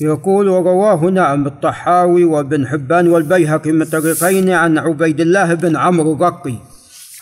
يقول 0.00 0.48
ورواه 0.48 1.04
نعم 1.04 1.46
الطحاوي 1.46 2.24
وابن 2.24 2.66
حبان 2.66 3.08
والبيهقي 3.08 3.72
من 3.72 3.84
طريقين 3.84 4.50
عن 4.50 4.78
عبيد 4.78 5.20
الله 5.20 5.54
بن 5.54 5.76
عمرو 5.76 6.14
الرقي 6.14 6.54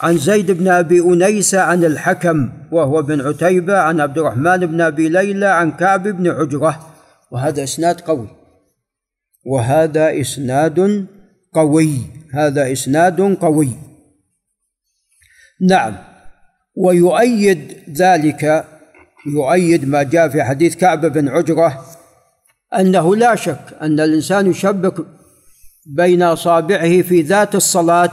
عن 0.00 0.18
زيد 0.18 0.50
بن 0.50 0.68
أبي 0.68 1.00
أنيس 1.00 1.54
عن 1.54 1.84
الحكم 1.84 2.48
وهو 2.72 3.02
بن 3.02 3.20
عتيبة 3.20 3.78
عن 3.78 4.00
عبد 4.00 4.18
الرحمن 4.18 4.56
بن 4.56 4.80
أبي 4.80 5.08
ليلى 5.08 5.46
عن 5.46 5.70
كعب 5.70 6.08
بن 6.08 6.28
عجرة 6.28 6.86
وهذا 7.30 7.62
إسناد 7.62 8.00
قوي. 8.00 8.28
وهذا 9.46 10.20
إسناد 10.20 11.06
قوي 11.52 11.98
هذا 12.34 12.72
إسناد 12.72 13.20
قوي. 13.20 13.68
نعم 15.60 15.96
ويؤيد 16.76 17.72
ذلك 17.90 18.64
يؤيد 19.26 19.88
ما 19.88 20.02
جاء 20.02 20.28
في 20.28 20.42
حديث 20.42 20.76
كعب 20.76 21.06
بن 21.06 21.28
عجرة 21.28 21.84
أنه 22.78 23.16
لا 23.16 23.34
شك 23.34 23.76
أن 23.82 24.00
الإنسان 24.00 24.50
يشبك 24.50 24.94
بين 25.86 26.22
أصابعه 26.22 27.02
في 27.02 27.22
ذات 27.22 27.54
الصلاة. 27.54 28.10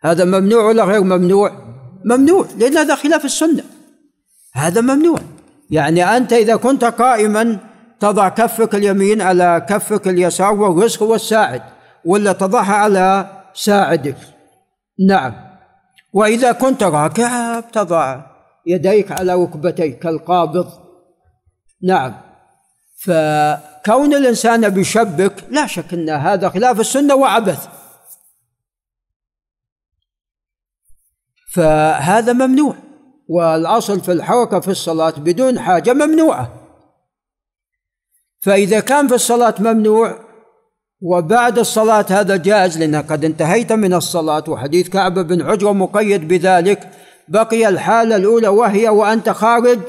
هذا 0.00 0.24
ممنوع 0.24 0.64
ولا 0.64 0.84
غير 0.84 1.00
ممنوع؟ 1.00 1.52
ممنوع 2.04 2.46
لأن 2.58 2.76
هذا 2.76 2.94
خلاف 2.94 3.24
السنة. 3.24 3.64
هذا 4.54 4.80
ممنوع. 4.80 5.18
يعني 5.70 6.04
أنت 6.04 6.32
إذا 6.32 6.56
كنت 6.56 6.84
قائما 6.84 7.58
تضع 8.00 8.28
كفك 8.28 8.74
اليمين 8.74 9.22
على 9.22 9.66
كفك 9.68 10.08
اليسار 10.08 10.52
والرزق 10.52 11.02
هو 11.02 11.14
الساعد 11.14 11.62
ولا 12.04 12.32
تضعها 12.32 12.74
على 12.74 13.26
ساعدك. 13.54 14.16
نعم. 15.08 15.34
وإذا 16.12 16.52
كنت 16.52 16.82
راكعا 16.82 17.60
تضع 17.60 18.20
يديك 18.66 19.12
على 19.12 19.34
ركبتيك 19.34 19.98
كالقابض 19.98 20.68
نعم. 21.82 22.14
فكون 23.04 24.14
الإنسان 24.14 24.68
بيشبك 24.68 25.44
لا 25.50 25.66
شك 25.66 25.94
أن 25.94 26.10
هذا 26.10 26.48
خلاف 26.48 26.80
السنة 26.80 27.14
وعبث. 27.14 27.68
فهذا 31.52 32.32
ممنوع 32.32 32.74
والأصل 33.28 34.00
في 34.00 34.12
الحركة 34.12 34.60
في 34.60 34.68
الصلاة 34.68 35.10
بدون 35.10 35.60
حاجة 35.60 35.92
ممنوعة. 35.92 36.52
فإذا 38.40 38.80
كان 38.80 39.08
في 39.08 39.14
الصلاة 39.14 39.54
ممنوع 39.58 40.18
وبعد 41.00 41.58
الصلاة 41.58 42.06
هذا 42.10 42.36
جائز 42.36 42.78
لأنك 42.78 43.12
قد 43.12 43.24
انتهيت 43.24 43.72
من 43.72 43.94
الصلاة 43.94 44.44
وحديث 44.48 44.88
كعب 44.88 45.18
بن 45.18 45.42
عجرة 45.42 45.72
مقيد 45.72 46.28
بذلك 46.28 46.90
بقي 47.28 47.68
الحالة 47.68 48.16
الأولى 48.16 48.48
وهي 48.48 48.88
وأنت 48.88 49.30
خارج 49.30 49.80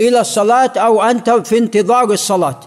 إلى 0.00 0.20
الصلاة 0.20 0.72
أو 0.76 1.02
أنت 1.02 1.30
في 1.30 1.58
انتظار 1.58 2.12
الصلاة. 2.12 2.60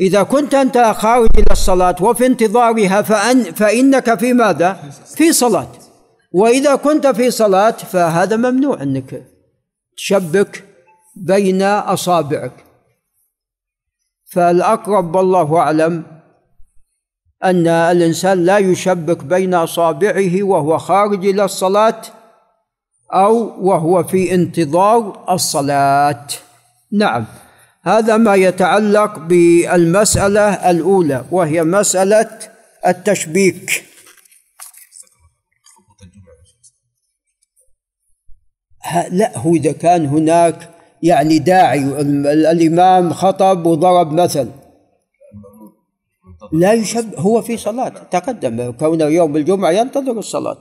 إذا 0.00 0.22
كنت 0.22 0.54
أنت 0.54 0.78
خارج 0.78 1.28
إلى 1.38 1.46
الصلاة 1.50 1.96
وفي 2.00 2.26
انتظارها 2.26 3.02
فأن 3.02 3.42
فإنك 3.42 4.18
في 4.18 4.32
ماذا؟ 4.32 4.72
في 5.16 5.32
صلاة. 5.32 5.68
وإذا 6.32 6.74
كنت 6.74 7.06
في 7.06 7.30
صلاة 7.30 7.70
فهذا 7.70 8.36
ممنوع 8.36 8.82
أنك 8.82 9.26
تشبك 9.96 10.64
بين 11.16 11.62
أصابعك. 11.62 12.64
فالأقرب 14.32 15.16
والله 15.16 15.58
أعلم 15.58 16.13
أن 17.44 17.66
الإنسان 17.66 18.44
لا 18.44 18.58
يشبك 18.58 19.24
بين 19.24 19.54
أصابعه 19.54 20.42
وهو 20.42 20.78
خارج 20.78 21.26
إلى 21.26 21.44
الصلاة 21.44 22.02
أو 23.12 23.66
وهو 23.68 24.04
في 24.04 24.34
انتظار 24.34 25.24
الصلاة. 25.30 26.26
نعم 26.92 27.24
هذا 27.82 28.16
ما 28.16 28.34
يتعلق 28.34 29.18
بالمسألة 29.18 30.70
الأولى 30.70 31.24
وهي 31.30 31.64
مسألة 31.64 32.38
التشبيك. 32.86 33.84
لا 39.10 39.38
هو 39.38 39.54
إذا 39.54 39.72
كان 39.72 40.06
هناك 40.06 40.70
يعني 41.02 41.38
داعي 41.38 41.78
الإمام 42.52 43.12
خطب 43.12 43.66
وضرب 43.66 44.12
مثل 44.12 44.48
لا 46.52 46.72
يشبه 46.72 47.18
هو 47.18 47.42
في 47.42 47.56
صلاة 47.56 47.88
تقدم 47.88 48.70
كونه 48.70 49.04
يوم 49.04 49.36
الجمعة 49.36 49.70
ينتظر 49.70 50.12
الصلاة. 50.12 50.56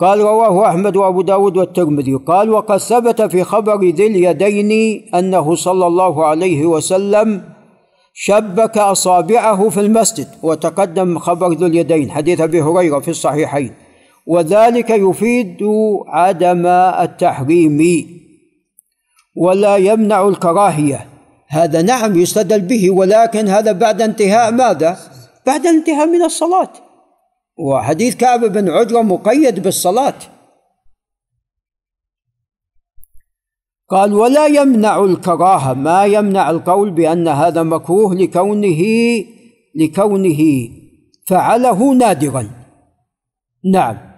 قال 0.00 0.20
رواه 0.20 0.68
أحمد 0.68 0.96
وأبو 0.96 1.22
داود 1.22 1.56
والترمذي. 1.56 2.14
قال 2.14 2.50
وقد 2.50 2.76
ثبت 2.76 3.22
في 3.22 3.44
خبر 3.44 3.84
ذي 3.84 4.06
اليدين 4.06 5.02
أنه 5.14 5.54
صلى 5.54 5.86
الله 5.86 6.26
عليه 6.26 6.66
وسلم 6.66 7.42
شبك 8.14 8.78
أصابعه 8.78 9.68
في 9.68 9.80
المسجد. 9.80 10.28
وتقدم 10.42 11.18
خبر 11.18 11.52
ذو 11.52 11.66
اليدين 11.66 12.10
حديث 12.10 12.40
أبي 12.40 12.62
هريرة 12.62 12.98
في 12.98 13.10
الصحيحين. 13.10 13.74
وذلك 14.26 14.90
يفيد 14.90 15.58
عدم 16.08 16.66
التحريم 16.66 18.08
ولا 19.36 19.76
يمنع 19.76 20.28
الكراهية. 20.28 21.13
هذا 21.54 21.82
نعم 21.82 22.18
يستدل 22.18 22.60
به 22.60 22.90
ولكن 22.90 23.48
هذا 23.48 23.72
بعد 23.72 24.02
انتهاء 24.02 24.52
ماذا؟ 24.52 24.98
بعد 25.46 25.66
انتهاء 25.66 26.06
من 26.06 26.22
الصلاة. 26.22 26.72
وحديث 27.58 28.16
كعب 28.16 28.40
بن 28.44 28.68
عجرة 28.68 29.02
مقيد 29.02 29.62
بالصلاة. 29.62 30.14
قال 33.88 34.12
ولا 34.14 34.46
يمنع 34.46 35.04
الكراهة. 35.04 35.74
ما 35.74 36.04
يمنع 36.04 36.50
القول 36.50 36.90
بأن 36.90 37.28
هذا 37.28 37.62
مكروه 37.62 38.14
لكونه 38.14 38.80
لكونه 39.74 40.68
فعله 41.26 41.94
نادرا. 41.94 42.50
نعم. 43.72 44.13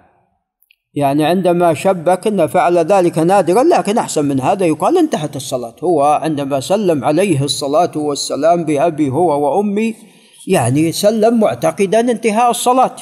يعني 0.96 1.24
عندما 1.24 1.74
شبك 1.74 2.26
أن 2.26 2.46
فعل 2.46 2.78
ذلك 2.78 3.18
نادرا 3.18 3.62
لكن 3.62 3.98
أحسن 3.98 4.24
من 4.24 4.40
هذا. 4.40 4.66
يقال 4.66 4.98
انتهت 4.98 5.37
الصلاة. 5.37 5.74
هو 5.85 6.02
عندما 6.02 6.61
سلم 6.61 7.04
عليه 7.04 7.42
الصلاة 7.42 7.90
والسلام 7.96 8.64
بأبي 8.64 9.11
هو 9.11 9.56
وأمي 9.56 9.94
يعني 10.48 10.92
سلم 10.92 11.40
معتقدا 11.40 12.00
انتهاء 12.00 12.50
الصلاة. 12.50 12.96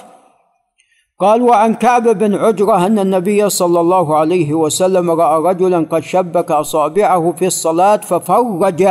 قال 1.19 1.43
وعن 1.43 1.75
كعب 1.75 2.09
بن 2.19 2.35
عجرة 2.35 2.87
أن 2.87 2.99
النبي 2.99 3.51
صلى 3.51 3.81
الله 3.81 4.17
عليه 4.17 4.55
وسلم 4.55 5.11
رأى 5.11 5.43
رجلا 5.43 5.87
قد 5.91 6.03
شبك 6.03 6.51
أصابعه 6.51 7.33
في 7.33 7.47
الصلاة 7.47 7.97
ففرج 7.97 8.89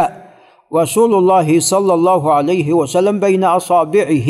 رسول 0.75 1.13
الله 1.13 1.59
صلى 1.59 1.93
الله 1.93 2.33
عليه 2.33 2.73
وسلم 2.73 3.19
بين 3.19 3.43
أصابعه 3.43 4.29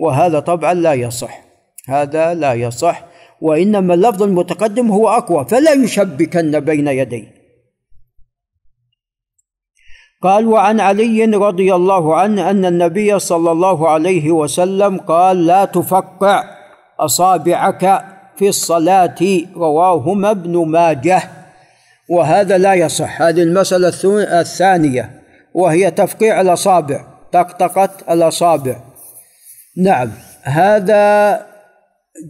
وهذا 0.00 0.40
طبعا 0.40 0.74
لا 0.74 0.94
يصح. 0.94 1.40
هذا 1.88 2.34
لا 2.34 2.54
يصح. 2.54 3.15
وإنما 3.40 3.94
اللفظ 3.94 4.22
المتقدم 4.22 4.90
هو 4.90 5.08
أقوى 5.08 5.44
فلا 5.44 5.72
يشبكن 5.72 6.60
بين 6.60 6.88
يديه 6.88 7.36
قال 10.22 10.46
وعن 10.46 10.80
علي 10.80 11.24
رضي 11.24 11.74
الله 11.74 12.16
عنه 12.16 12.50
أن 12.50 12.64
النبي 12.64 13.18
صلى 13.18 13.52
الله 13.52 13.88
عليه 13.88 14.30
وسلم 14.30 14.98
قال 14.98 15.46
لا 15.46 15.64
تفقع 15.64 16.44
أصابعك 17.00 18.04
في 18.36 18.48
الصلاة 18.48 19.14
رواهما 19.56 20.30
ابن 20.30 20.66
ماجه. 20.66 21.22
وهذا 22.10 22.58
لا 22.58 22.74
يصح. 22.74 23.22
هذه 23.22 23.42
المسألة 23.42 24.40
الثانية 24.40 25.22
وهي 25.54 25.90
تفقيع 25.90 26.40
الأصابع 26.40 27.04
طقطقة 27.32 27.90
الأصابع. 28.10 28.76
نعم 29.76 30.10
هذا 30.42 31.46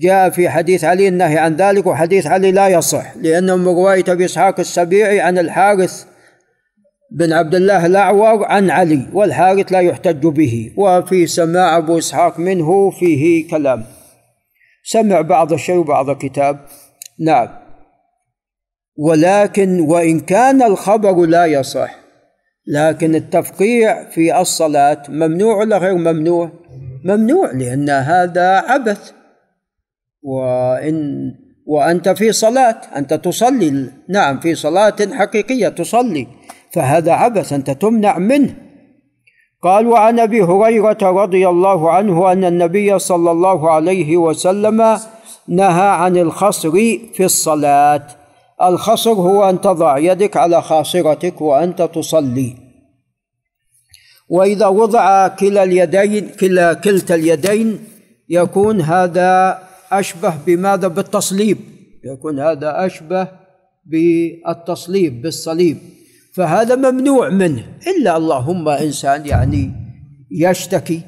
جاء 0.01 0.31
في 0.31 0.49
حديث 0.49 0.85
علي 0.85 1.09
النهي 1.09 1.38
عن 1.38 1.57
ذلك 1.57 1.87
وحديث 1.87 2.27
علي 2.27 2.53
لا 2.53 2.68
يصح 2.68 3.16
لأنه 3.16 3.57
من 3.57 3.66
رواية 3.66 4.05
أبي 4.09 4.25
إسحاق 4.25 4.61
السبيعي 4.61 5.20
عن 5.20 5.38
الحارث 5.38 6.05
بن 7.11 7.33
عبد 7.33 7.55
الله 7.55 7.87
الأعور 7.87 8.44
عن 8.44 8.70
علي 8.70 9.07
والحارث 9.12 9.72
لا 9.72 9.81
يحتج 9.81 10.27
به 10.27 10.72
وفي 10.77 11.27
سماع 11.27 11.77
أبو 11.77 11.99
إسحاق 11.99 12.38
منه 12.38 12.90
فيه 12.90 13.49
كلام. 13.49 13.85
سمع 14.85 15.20
بعض 15.20 15.53
الشيء 15.53 15.77
وبعض 15.77 16.11
الكتاب. 16.11 16.59
نعم. 17.20 17.49
ولكن 18.99 19.81
وإن 19.81 20.20
كان 20.20 20.62
الخبر 20.62 21.27
لا 21.27 21.46
يصح 21.46 21.94
لكن 22.66 23.14
التفقيع 23.14 24.11
في 24.11 24.40
الصلاة 24.40 25.03
ممنوع 25.09 25.57
ولا 25.57 25.79
غير 25.79 25.94
ممنوع؟ 25.94 26.51
ممنوع 27.05 27.53
لأن 27.53 27.90
هذا 27.90 28.49
عبث. 28.49 29.12
وإن 30.22 31.35
وأنت 31.66 32.09
في 32.09 32.33
صلاة 32.33 32.81
أنت 32.96 33.14
تصلي. 33.14 33.90
نعم 34.09 34.40
في 34.40 34.55
صلاة 34.55 34.96
حقيقية 35.12 35.68
تصلي. 35.68 36.26
فهذا 36.72 37.12
عبث 37.12 37.52
أنت 37.52 37.70
تمنع 37.70 38.18
منه. 38.18 38.57
قال 39.62 39.87
وعن 39.87 40.20
أبي 40.20 40.42
هريرة 40.42 40.98
رضي 41.02 41.48
الله 41.48 41.90
عنه 41.90 42.33
أن 42.33 42.44
النبي 42.44 42.98
صلى 42.98 43.31
الله 43.31 43.70
عليه 43.70 44.16
وسلم 44.16 44.98
نهى 45.48 45.88
عن 45.88 46.16
الخصر 46.16 46.70
في 47.14 47.24
الصلاة. 47.24 48.07
الخصر 48.62 49.12
هو 49.12 49.50
أن 49.50 49.61
تضع 49.61 49.98
يدك 49.98 50.37
على 50.37 50.62
خاصرتك 50.62 51.40
وأنت 51.40 51.83
تصلي. 51.83 52.55
وإذا 54.29 54.66
وضع 54.66 55.29
كلا 55.29 55.62
اليدين 55.62 56.29
كلا 56.29 56.74
كلتا 56.74 57.14
اليدين 57.14 57.79
يكون 58.29 58.81
هذا 58.81 59.59
أشبه 59.92 60.35
بماذا 60.46 60.88
بالتصليب؟ 60.88 61.59
يكون 62.05 62.40
هذا 62.40 62.87
أشبه 62.87 63.29
بالتصليب 63.87 65.22
بالصليب. 65.22 65.79
فهذا 66.35 66.75
ممنوع 66.75 67.29
منه. 67.29 67.64
إلا 67.87 68.16
اللهم 68.16 68.68
إنسان 68.68 69.27
يعني 69.27 69.72
يشتكي 70.31 71.01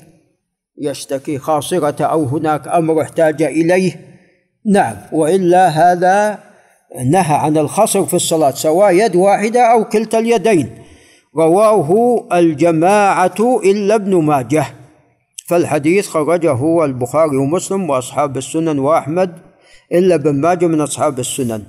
يشتكي 0.80 1.38
خاصرة 1.38 2.04
أو 2.04 2.24
هناك 2.24 2.68
أمر 2.68 3.02
احتاج 3.02 3.42
إليه. 3.42 4.00
نعم. 4.66 4.96
وإلا 5.12 5.68
هذا 5.68 6.38
نهى 7.10 7.34
عن 7.34 7.58
الخصر 7.58 8.06
في 8.06 8.14
الصلاة 8.14 8.50
سواء 8.50 8.94
يد 8.94 9.16
واحدة 9.16 9.72
أو 9.72 9.84
كلتا 9.84 10.18
اليدين. 10.18 10.70
رواه 11.36 12.26
الجماعة 12.32 13.60
إلا 13.64 13.94
ابن 13.94 14.14
ماجه. 14.14 14.66
فالحديث 15.48 16.08
خرجه 16.08 16.84
البخاري 16.84 17.36
ومسلم 17.36 17.90
وأصحاب 17.90 18.36
السنن 18.36 18.78
وأحمد 18.78 19.38
إلا 19.92 20.14
ابن 20.14 20.40
ماجه 20.40 20.66
من 20.66 20.80
أصحاب 20.80 21.18
السنن. 21.18 21.62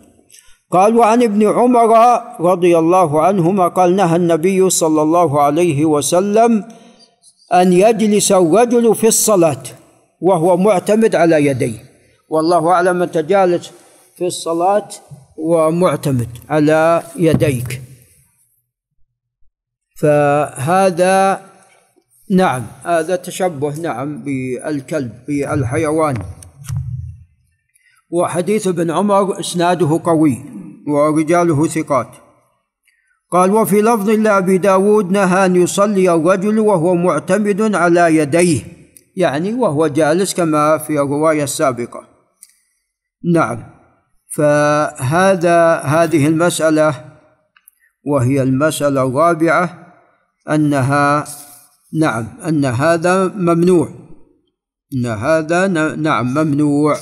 قال 0.71 0.97
وعن 0.97 1.23
ابن 1.23 1.47
عمر 1.47 1.91
رضي 2.39 2.77
الله 2.77 3.21
عنهما 3.21 3.67
قال 3.67 3.95
نهى 3.95 4.15
النبي 4.15 4.69
صلى 4.69 5.01
الله 5.01 5.41
عليه 5.41 5.85
وسلم 5.85 6.67
أن 7.53 7.73
يجلس 7.73 8.31
الرجل 8.31 8.95
في 8.95 9.07
الصلاة 9.07 9.63
وهو 10.21 10.57
معتمد 10.57 11.15
على 11.15 11.45
يديه. 11.45 11.79
والله 12.29 12.69
أعلم 12.71 13.01
أنت 13.01 13.17
جالس 13.17 13.71
في 14.17 14.25
الصلاة 14.25 14.87
ومعتمد 15.37 16.29
على 16.49 17.03
يديك. 17.15 17.81
فهذا 20.01 21.48
نعم. 22.31 22.65
هذا 22.83 23.15
تشبه 23.15 23.75
نعم 23.75 24.23
بالكلب 24.23 25.11
بالحيوان. 25.27 26.17
وحديث 28.09 28.67
ابن 28.67 28.91
عمر 28.91 29.39
إسناده 29.39 30.01
قوي 30.03 30.37
ورجاله 30.87 31.67
ثقات. 31.67 32.09
قال 33.31 33.51
وفي 33.51 33.81
لفظ 33.81 34.09
لأبي 34.09 34.57
داود 34.57 35.11
نهى 35.11 35.45
أن 35.45 35.55
يصلي 35.55 36.13
الرجل 36.13 36.59
وهو 36.59 36.95
معتمد 36.95 37.75
على 37.75 38.15
يديه 38.15 38.61
يعني 39.15 39.53
وهو 39.53 39.87
جالس 39.87 40.33
كما 40.33 40.77
في 40.77 40.93
الرواية 40.93 41.43
السابقة. 41.43 42.07
نعم. 43.33 43.63
فهذا 44.35 45.75
هذه 45.75 46.27
المسألة 46.27 47.05
وهي 48.05 48.41
المسألة 48.41 49.03
الرابعة 49.03 49.93
أنها 50.49 51.25
نعم 51.93 52.27
أن 52.47 52.65
هذا 52.65 53.27
ممنوع. 53.27 53.89
أن 54.93 55.05
هذا 55.05 55.67
نعم 55.95 56.33
ممنوع. 56.33 56.95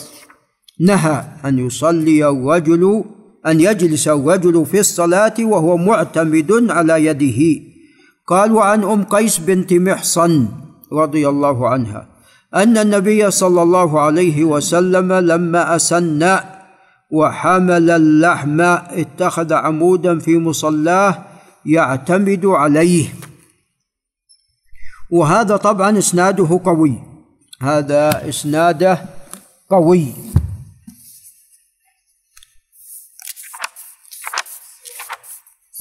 نهى 0.79 1.23
أن 1.45 1.59
يصلي 1.59 2.29
الرجل 2.29 3.03
أن 3.47 3.59
يجلس 3.59 4.07
الرجل 4.07 4.65
في 4.65 4.79
الصلاة 4.79 5.33
وهو 5.39 5.77
معتمد 5.77 6.71
على 6.71 7.05
يده. 7.05 7.61
قال 8.27 8.51
وعن 8.51 8.83
أم 8.83 9.03
قيس 9.03 9.37
بنت 9.37 9.73
محصن 9.73 10.47
رضي 10.93 11.29
الله 11.29 11.69
عنها 11.69 12.07
أن 12.55 12.77
النبي 12.77 13.31
صلى 13.31 13.61
الله 13.61 13.99
عليه 13.99 14.43
وسلم 14.43 15.13
لما 15.13 15.75
أسن 15.75 16.39
وحمل 17.11 17.89
اللحم 17.89 18.61
اتخذ 18.61 19.53
عمودا 19.53 20.19
في 20.19 20.37
مصلاه 20.37 21.25
يعتمد 21.65 22.45
عليه. 22.45 23.05
وهذا 25.11 25.57
طبعا 25.57 25.97
إسناده 25.97 26.61
قوي. 26.65 27.03
هذا 27.61 28.29
إسناده 28.29 29.05
قوي. 29.69 30.13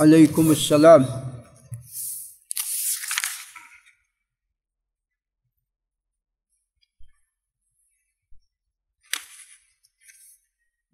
عليكم 0.01 0.51
السلام. 0.51 1.07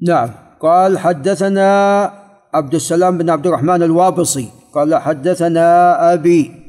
نعم. 0.01 0.31
قال 0.61 0.99
حدثنا 0.99 2.05
عبد 2.55 2.75
السلام 2.75 3.19
بن 3.19 3.31
عبد 3.31 3.47
الرحمن 3.47 3.83
الوابصي 3.83 4.51
قال 4.75 4.95
حدثنا 4.95 5.67
أبي 6.13 6.62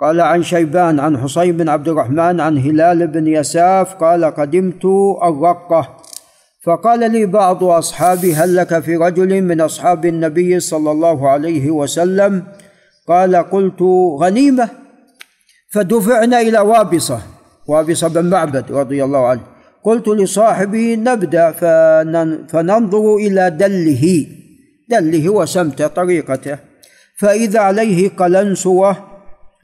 قال 0.00 0.20
عن 0.20 0.42
شيبان 0.42 1.00
عن 1.00 1.18
حصين 1.18 1.56
بن 1.56 1.68
عبد 1.68 1.88
الرحمن 1.88 2.40
عن 2.40 2.58
هلال 2.58 3.06
بن 3.06 3.26
يساف 3.26 3.94
قال 3.94 4.24
قدمت 4.24 4.84
الرقة. 5.22 5.96
فقال 6.64 7.12
لي 7.12 7.26
بعض 7.26 7.64
أصحابي 7.64 8.34
هل 8.34 8.56
لك 8.56 8.78
في 8.80 8.96
رجل 8.96 9.42
من 9.42 9.60
أصحاب 9.60 10.06
النبي 10.06 10.60
صلى 10.60 10.90
الله 10.90 11.30
عليه 11.30 11.70
وسلم؟ 11.70 12.42
قال 13.08 13.36
قلت 13.36 13.82
غنيمة. 14.20 14.68
فدفعنا 15.72 16.40
إلى 16.40 16.58
وابصة 16.58 17.20
وابصة 17.66 18.08
بن 18.08 18.30
معبد 18.30 18.72
رضي 18.72 19.04
الله 19.04 19.26
عنه. 19.26 19.40
قلت 19.84 20.08
لصاحبي 20.08 20.96
نبدأ 20.96 21.52
فننظر 22.48 23.16
إلى 23.16 23.50
دله. 23.50 24.26
دله 24.88 25.28
وسمته 25.28 25.86
طريقته. 25.86 26.58
فإذا 27.18 27.60
عليه 27.60 28.08
قلنسوة 28.08 29.09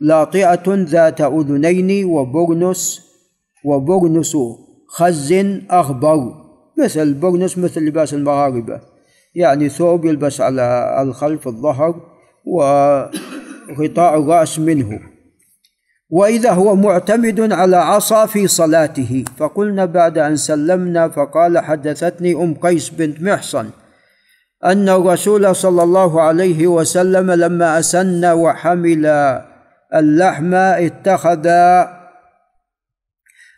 لاطئة 0.00 0.62
ذات 0.68 1.20
أذنين 1.20 2.04
وبرنس 2.04 3.02
وبرنس 3.64 4.36
خز 4.88 5.32
أخضر. 5.70 6.46
مثل 6.78 7.02
البرنس 7.02 7.58
مثل 7.58 7.80
لباس 7.80 8.14
المغاربة. 8.14 8.80
يعني 9.34 9.68
ثوب 9.68 10.04
يلبس 10.04 10.40
على 10.40 10.96
الخلف 11.02 11.48
الظهر 11.48 12.00
وغطاء 12.46 14.18
الرأس 14.18 14.58
منه. 14.58 15.00
وإذا 16.10 16.52
هو 16.52 16.76
معتمد 16.76 17.52
على 17.52 17.76
عصا 17.76 18.26
في 18.26 18.46
صلاته. 18.46 19.24
فقلنا 19.36 19.84
بعد 19.84 20.18
أن 20.18 20.36
سلمنا 20.36 21.08
فقال 21.08 21.58
حدثتني 21.58 22.34
أم 22.34 22.54
قيس 22.54 22.90
بنت 22.90 23.22
محصن 23.22 23.70
أن 24.64 24.88
الرسول 24.88 25.56
صلى 25.56 25.82
الله 25.82 26.20
عليه 26.20 26.66
وسلم 26.66 27.30
لما 27.30 27.78
أسن 27.78 28.24
وحمل 28.24 29.06
اللحم 29.94 30.54
اتخذ 30.54 31.48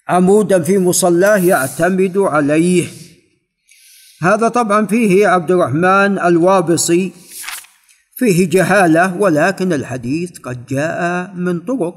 عمودا 0.08 0.62
في 0.62 0.78
مصلاه 0.78 1.36
يعتمد 1.36 2.18
عليه. 2.18 2.86
هذا 4.22 4.48
طبعا 4.48 4.86
فيه 4.86 5.28
عبد 5.28 5.50
الرحمن 5.50 6.18
الوابصي 6.18 7.12
فيه 8.16 8.50
جهالة 8.50 9.16
ولكن 9.16 9.72
الحديث 9.72 10.38
قد 10.38 10.66
جاء 10.66 11.30
من 11.34 11.60
طرق. 11.60 11.94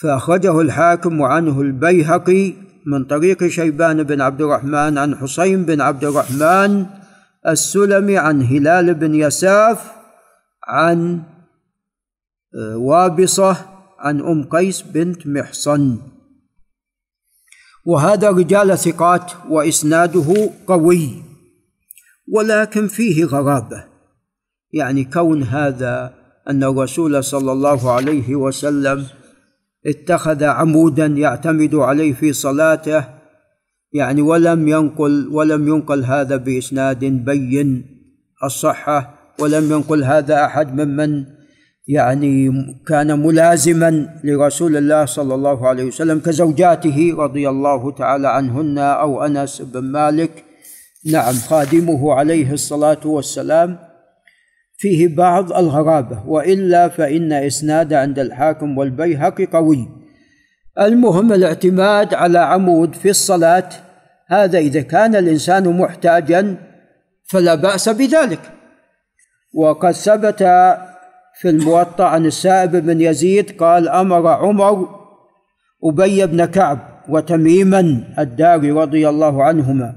فأخرجه 0.00 0.60
الحاكم 0.60 1.20
وعنه 1.20 1.60
البيهقي 1.60 2.54
من 2.86 3.04
طريق 3.04 3.46
شيبان 3.46 4.02
بن 4.02 4.20
عبد 4.20 4.40
الرحمن 4.40 4.98
عن 4.98 5.16
حسين 5.16 5.64
بن 5.64 5.80
عبد 5.80 6.04
الرحمن 6.04 6.86
السلمي 7.48 8.18
عن 8.18 8.42
هلال 8.42 8.94
بن 8.94 9.14
يساف 9.14 9.92
عن 10.64 11.22
وابصة 12.74 13.56
عن 13.98 14.20
أم 14.20 14.44
قيس 14.44 14.82
بنت 14.82 15.26
محصن. 15.26 15.98
وهذا 17.86 18.30
رجال 18.30 18.78
ثقات 18.78 19.32
وإسناده 19.48 20.50
قوي 20.66 21.22
ولكن 22.32 22.88
فيه 22.88 23.24
غرابة. 23.24 23.84
يعني 24.72 25.04
كون 25.04 25.42
هذا 25.42 26.14
أن 26.48 26.64
الرسول 26.64 27.24
صلى 27.24 27.52
الله 27.52 27.92
عليه 27.92 28.36
وسلم 28.36 29.06
اتخذ 29.86 30.44
عمودا 30.44 31.06
يعتمد 31.06 31.74
عليه 31.74 32.12
في 32.12 32.32
صلاته 32.32 33.04
يعني 33.92 34.22
ولم 34.22 34.68
ينقل 34.68 35.28
ولم 35.28 35.68
ينقل 35.68 36.04
هذا 36.04 36.36
بإسناد 36.36 37.04
بين 37.04 37.84
الصحة 38.44 39.14
ولم 39.38 39.72
ينقل 39.72 40.04
هذا 40.04 40.44
أحد 40.44 40.80
ممن 40.80 41.24
يعني 41.88 42.50
كان 42.86 43.18
ملازما 43.18 44.20
لرسول 44.24 44.76
الله 44.76 45.04
صلى 45.04 45.34
الله 45.34 45.68
عليه 45.68 45.84
وسلم 45.84 46.18
كزوجاته 46.18 47.14
رضي 47.18 47.48
الله 47.48 47.90
تعالى 47.90 48.28
عنهن 48.28 48.78
أو 48.78 49.24
أنس 49.24 49.62
بن 49.62 49.80
مالك. 49.80 50.44
نعم 51.12 51.34
خادمه 51.34 52.14
عليه 52.14 52.52
الصلاة 52.52 53.00
والسلام. 53.04 53.78
فيه 54.76 55.16
بعض 55.16 55.52
الغرابة 55.52 56.22
وإلا 56.26 56.88
فإن 56.88 57.32
إسناد 57.32 57.92
عند 57.92 58.18
الحاكم 58.18 58.78
والبيهقي 58.78 59.46
قوي. 59.46 59.88
المهم 60.80 61.32
الاعتماد 61.32 62.14
على 62.14 62.38
عمود 62.38 62.94
في 62.94 63.10
الصلاة. 63.10 63.68
هذا 64.28 64.58
إذا 64.58 64.80
كان 64.80 65.16
الإنسان 65.16 65.78
محتاجا 65.78 66.56
فلا 67.30 67.54
بأس 67.54 67.88
بذلك. 67.88 68.40
وقد 69.54 69.92
ثبت 69.92 70.42
في 71.42 71.48
الموطأ 71.50 72.04
عن 72.04 72.26
السائب 72.26 72.70
بن 72.70 73.00
يزيد 73.00 73.50
قال 73.62 73.88
أمر 73.88 74.26
عمر 74.26 74.88
أبي 75.84 76.26
بن 76.26 76.44
كعب 76.44 77.02
وتميما 77.08 78.14
الداري 78.18 78.70
رضي 78.70 79.08
الله 79.08 79.44
عنهما 79.44 79.96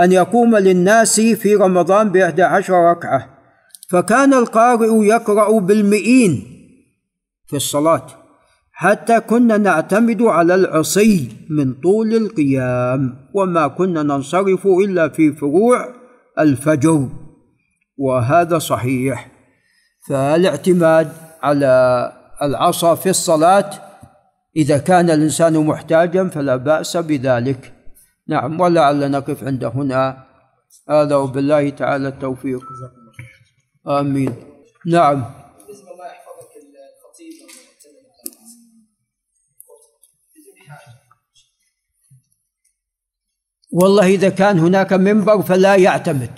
أن 0.00 0.12
يقوم 0.12 0.56
للناس 0.56 1.20
في 1.20 1.54
رمضان 1.54 2.08
بإحدى 2.08 2.42
عشر 2.42 2.90
ركعة 2.90 3.38
فكان 3.90 4.34
القارئ 4.34 5.04
يقرأ 5.06 5.60
بالمئين 5.60 6.42
في 7.46 7.56
الصلاة 7.56 8.06
حتى 8.72 9.20
كنا 9.20 9.56
نعتمد 9.56 10.22
على 10.22 10.54
العصي 10.54 11.28
من 11.50 11.74
طول 11.74 12.14
القيام 12.14 13.28
وما 13.34 13.68
كنا 13.68 14.02
ننصرف 14.02 14.66
إلا 14.66 15.08
في 15.08 15.32
فروع 15.32 15.94
الفجر 16.38 17.08
وهذا 17.96 18.58
صحيح. 18.58 19.37
فالاعتماد 20.08 21.12
على 21.42 22.12
العصا 22.42 22.94
في 22.94 23.10
الصلاة 23.10 23.70
إذا 24.56 24.78
كان 24.78 25.10
الإنسان 25.10 25.66
محتاجا 25.66 26.28
فلا 26.28 26.56
بأس 26.56 26.96
بذلك. 26.96 27.72
نعم 28.28 28.60
ولعل 28.60 29.10
نقف 29.10 29.44
عند 29.44 29.64
هنا. 29.64 30.24
هذا 30.90 31.16
وبالله 31.16 31.70
تعالى 31.70 32.08
التوفيق. 32.08 32.62
آمين. 33.88 34.34
نعم. 34.86 35.24
والله 43.72 44.06
إذا 44.06 44.28
كان 44.28 44.58
هناك 44.58 44.92
منبر 44.92 45.42
فلا 45.42 45.76
يعتمد. 45.76 46.30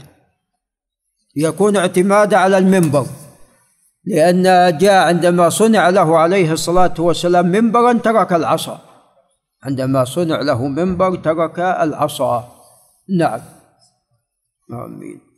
يكون 1.37 1.76
اعتماد 1.76 2.35
على 2.35 2.59
المنبر. 2.59 3.06
لأن 4.04 4.42
جاء 4.78 5.08
عندما 5.08 5.48
صنع 5.48 5.88
له 5.88 6.18
عليه 6.18 6.52
الصلاة 6.52 6.94
والسلام 6.98 7.46
منبرا 7.46 7.92
ترك 7.92 8.32
العصا. 8.32 8.78
عندما 9.62 10.04
صنع 10.04 10.40
له 10.40 10.66
منبر 10.66 11.16
ترك 11.16 11.58
العصا. 11.58 12.48
نعم. 13.18 13.40
آمين. 14.72 15.30